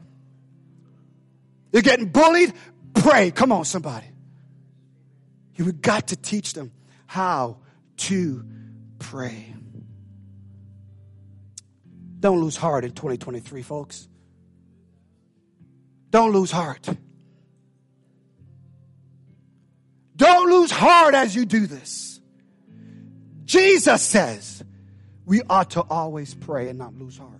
[1.73, 2.53] You're getting bullied?
[2.95, 3.33] Pray.
[3.33, 4.07] Come on, somebody.
[5.57, 6.71] You've got to teach them
[7.07, 7.59] how
[7.97, 8.45] to
[9.01, 9.53] pray.
[12.21, 14.09] Don't lose heart in 2023, folks.
[16.11, 16.89] Don't lose heart.
[20.17, 22.21] Don't lose heart as you do this.
[23.45, 24.65] Jesus says
[25.25, 27.33] we ought to always pray and not lose heart.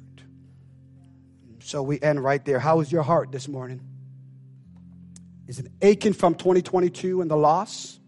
[1.61, 2.61] So we end right there.
[2.61, 3.81] How is your heart this morning?
[5.49, 7.99] Is it aching from 2022 and the loss?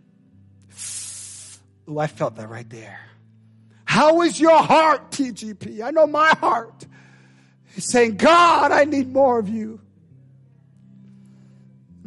[1.89, 3.01] Oh, I felt that right there.
[3.85, 5.83] How is your heart, TGP?
[5.83, 6.87] I know my heart
[7.75, 9.81] is saying, God, I need more of you.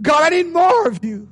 [0.01, 1.27] God, I need more of you.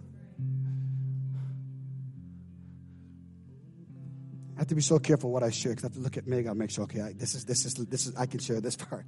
[4.70, 6.48] To be so careful what I share because I have to look at Meg.
[6.48, 8.76] I'll make sure, okay, I, this is this is this is I can share this
[8.90, 9.06] part.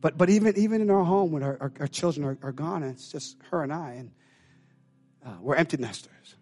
[0.00, 2.82] But but even even in our home when our, our, our children are, are, gone,
[2.82, 4.10] it's just her and I, and
[5.24, 6.36] uh, we're empty nesters.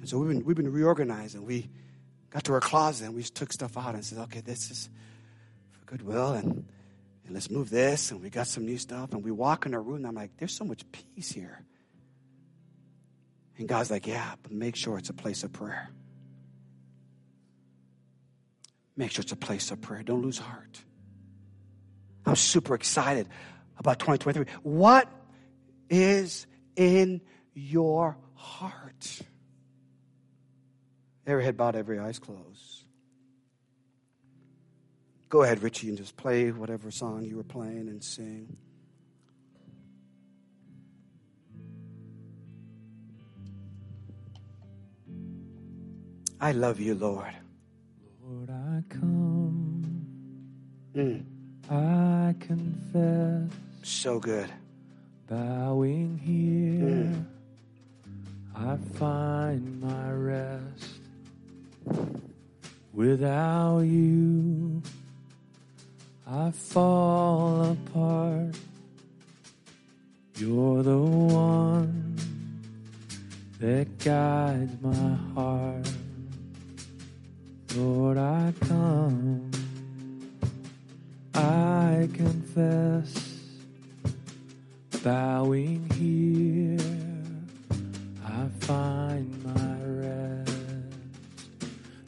[0.00, 1.44] And so we've been we've been reorganizing.
[1.44, 1.70] We
[2.30, 4.88] got to our closet and we took stuff out and said, okay, this is
[5.70, 6.66] for goodwill and
[7.24, 8.10] and let's move this.
[8.10, 9.12] And we got some new stuff.
[9.12, 11.64] And we walk in our room and I'm like, there's so much peace here.
[13.56, 15.88] And God's like, yeah, but make sure it's a place of prayer.
[18.96, 20.02] Make sure it's a place of prayer.
[20.02, 20.80] Don't lose heart.
[22.26, 23.28] I'm super excited
[23.76, 24.46] about 2023.
[24.62, 25.08] What
[25.90, 27.20] is in
[27.54, 29.20] your heart?
[31.26, 32.84] Every head bowed, every eyes closed.
[35.28, 38.56] Go ahead, Richie, and just play whatever song you were playing and sing.
[46.40, 47.34] I love you, Lord.
[48.26, 50.06] Lord, I come.
[50.94, 51.24] Mm.
[51.70, 53.50] I confess.
[53.82, 54.50] So good.
[55.28, 57.24] Bowing here, mm.
[58.56, 61.00] I find my rest.
[62.94, 64.82] Without you,
[66.26, 68.56] I fall apart.
[70.36, 72.16] You're the one
[73.60, 75.88] that guides my heart.
[77.76, 79.50] Lord, I come,
[81.34, 83.40] I confess,
[85.02, 86.78] bowing here,
[88.24, 90.52] I find my rest.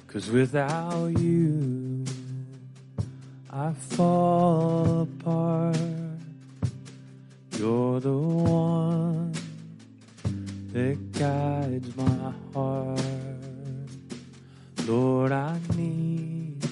[0.06, 2.04] Cause without you,
[3.50, 5.76] I fall apart.
[7.58, 9.32] You're the one
[10.72, 13.15] that guides my heart.
[14.86, 16.64] Lord, I need,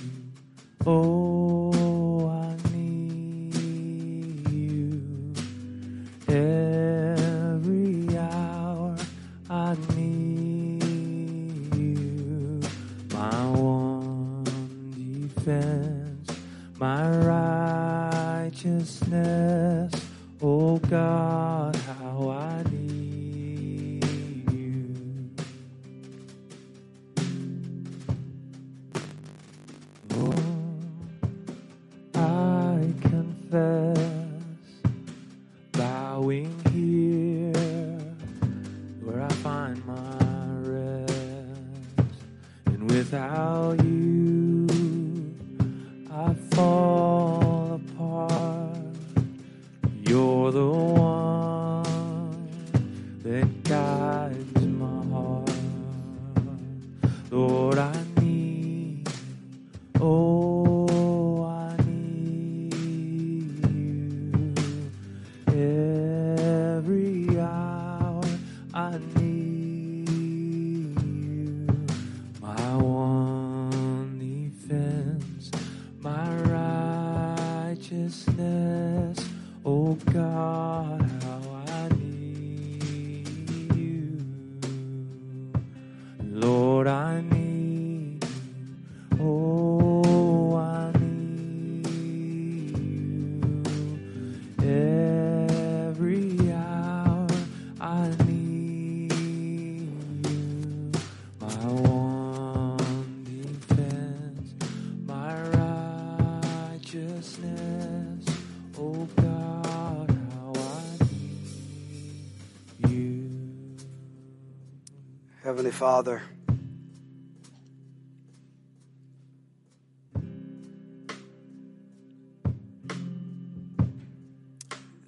[0.86, 3.56] oh, I need
[4.52, 5.34] you.
[6.28, 8.96] Every hour
[9.50, 12.60] I need you.
[13.12, 14.44] My one
[14.94, 16.30] defense,
[16.78, 17.10] my
[18.44, 19.92] righteousness,
[20.40, 21.73] oh God,
[115.84, 116.22] Father.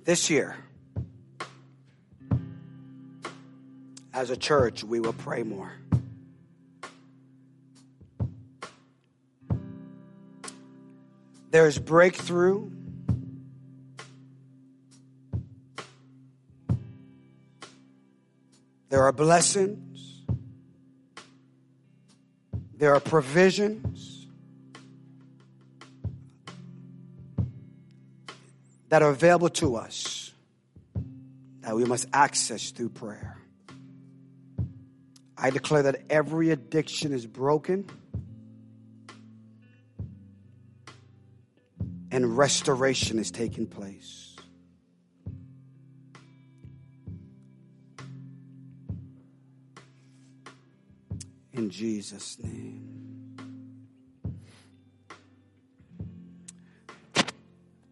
[0.04, 0.54] This year,
[4.12, 5.72] as a church, we will pray more.
[11.52, 12.70] There's breakthrough.
[18.90, 19.95] There are blessings.
[22.76, 24.26] There are provisions
[28.88, 30.32] that are available to us
[31.60, 33.38] that we must access through prayer.
[35.36, 37.88] I declare that every addiction is broken
[42.10, 44.36] and restoration is taking place.
[51.66, 53.34] In Jesus' name.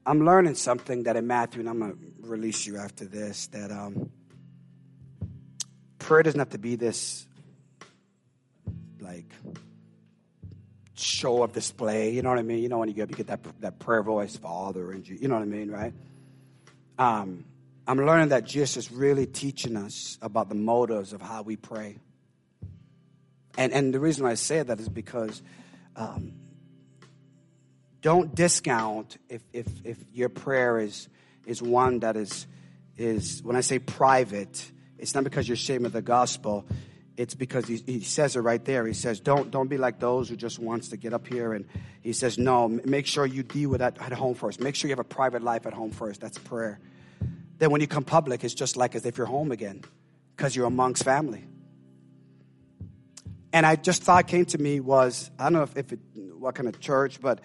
[0.06, 3.72] I'm learning something that in Matthew, and I'm going to release you after this, that
[3.72, 4.12] um,
[5.98, 7.26] prayer doesn't have to be this
[9.00, 9.26] like
[10.94, 12.10] show of display.
[12.10, 12.62] You know what I mean?
[12.62, 15.26] You know when you get you get that that prayer voice, Father, and you, you
[15.26, 15.92] know what I mean, right?
[16.96, 17.44] Um,
[17.88, 21.96] I'm learning that Jesus is really teaching us about the motives of how we pray.
[23.56, 25.42] And and the reason I say that is because
[25.96, 26.32] um,
[28.00, 31.08] don't discount if, if if your prayer is
[31.46, 32.46] is one that is
[32.96, 36.66] is when I say private, it's not because you're ashamed of the gospel
[37.16, 38.86] it's because he, he says it right there.
[38.86, 41.52] He says, don't, don't be like those who just wants to get up here.
[41.52, 41.66] And
[42.02, 44.60] he says, no, make sure you deal with that at home first.
[44.60, 46.20] Make sure you have a private life at home first.
[46.20, 46.80] That's prayer.
[47.58, 49.82] Then when you come public, it's just like as if you're home again
[50.36, 51.44] because you're amongst family.
[53.54, 56.00] And I just thought came to me was, I don't know if, if it,
[56.36, 57.40] what kind of church, but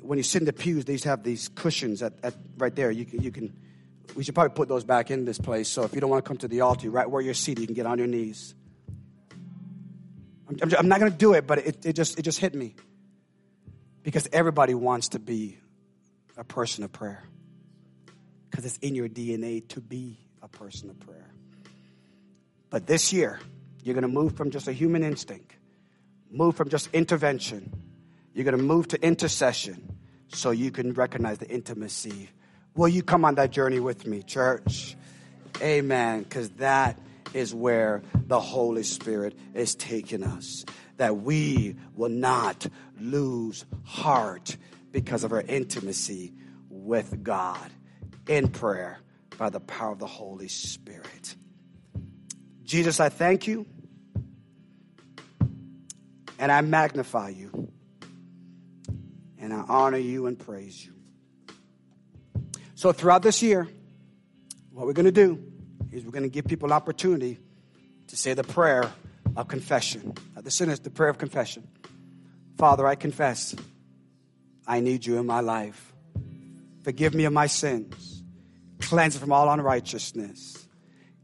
[0.00, 2.74] when you sit in the pews, they used to have these cushions at, at right
[2.74, 2.90] there.
[2.90, 3.54] You can, you can,
[4.16, 5.68] we should probably put those back in this place.
[5.68, 7.66] So if you don't want to come to the altar, right where you're seated, you
[7.66, 8.54] can get on your knees.
[10.62, 12.74] I'm, I'm not going to do it, but it, it, just, it just hit me.
[14.02, 15.58] Because everybody wants to be
[16.38, 17.22] a person of prayer.
[18.50, 21.30] Because it's in your DNA to be a person of prayer.
[22.70, 23.40] But this year,
[23.82, 25.56] you're going to move from just a human instinct,
[26.30, 27.72] move from just intervention.
[28.34, 32.30] You're going to move to intercession so you can recognize the intimacy.
[32.74, 34.96] Will you come on that journey with me, church?
[35.60, 36.22] Amen.
[36.22, 36.98] Because that
[37.34, 40.64] is where the Holy Spirit is taking us.
[40.96, 42.66] That we will not
[43.00, 44.56] lose heart
[44.92, 46.32] because of our intimacy
[46.68, 47.70] with God
[48.28, 49.00] in prayer
[49.38, 51.34] by the power of the Holy Spirit.
[52.70, 53.66] Jesus, I thank you
[56.38, 57.68] and I magnify you
[59.40, 60.92] and I honor you and praise you.
[62.76, 63.66] So, throughout this year,
[64.70, 65.42] what we're going to do
[65.90, 67.40] is we're going to give people opportunity
[68.06, 68.88] to say the prayer
[69.34, 70.14] of confession.
[70.36, 71.66] the sin is the prayer of confession.
[72.56, 73.56] Father, I confess
[74.64, 75.92] I need you in my life.
[76.84, 78.22] Forgive me of my sins.
[78.80, 80.59] Cleanse from all unrighteousness.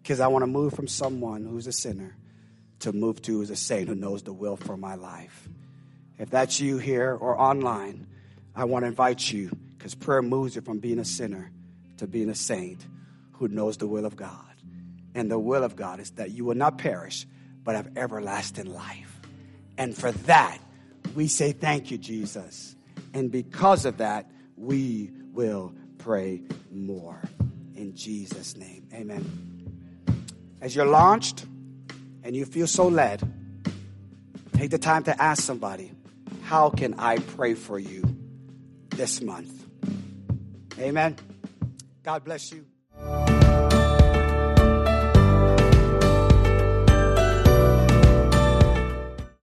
[0.07, 2.17] Because I want to move from someone who's a sinner
[2.79, 5.49] to move to who's a saint who knows the will for my life.
[6.17, 8.07] If that's you here or online,
[8.55, 11.51] I want to invite you because prayer moves you from being a sinner
[11.97, 12.87] to being a saint
[13.33, 14.55] who knows the will of God.
[15.17, 17.27] And the will of God is that you will not perish,
[17.65, 19.21] but have everlasting life.
[19.77, 20.59] And for that,
[21.17, 22.77] we say thank you, Jesus.
[23.13, 27.21] And because of that, we will pray more.
[27.75, 29.56] In Jesus' name, amen.
[30.61, 31.45] As you're launched
[32.23, 33.21] and you feel so led,
[34.55, 35.93] take the time to ask somebody,
[36.45, 38.03] How can I pray for you
[38.91, 39.67] this month?
[40.79, 41.17] Amen.
[42.03, 42.65] God bless you.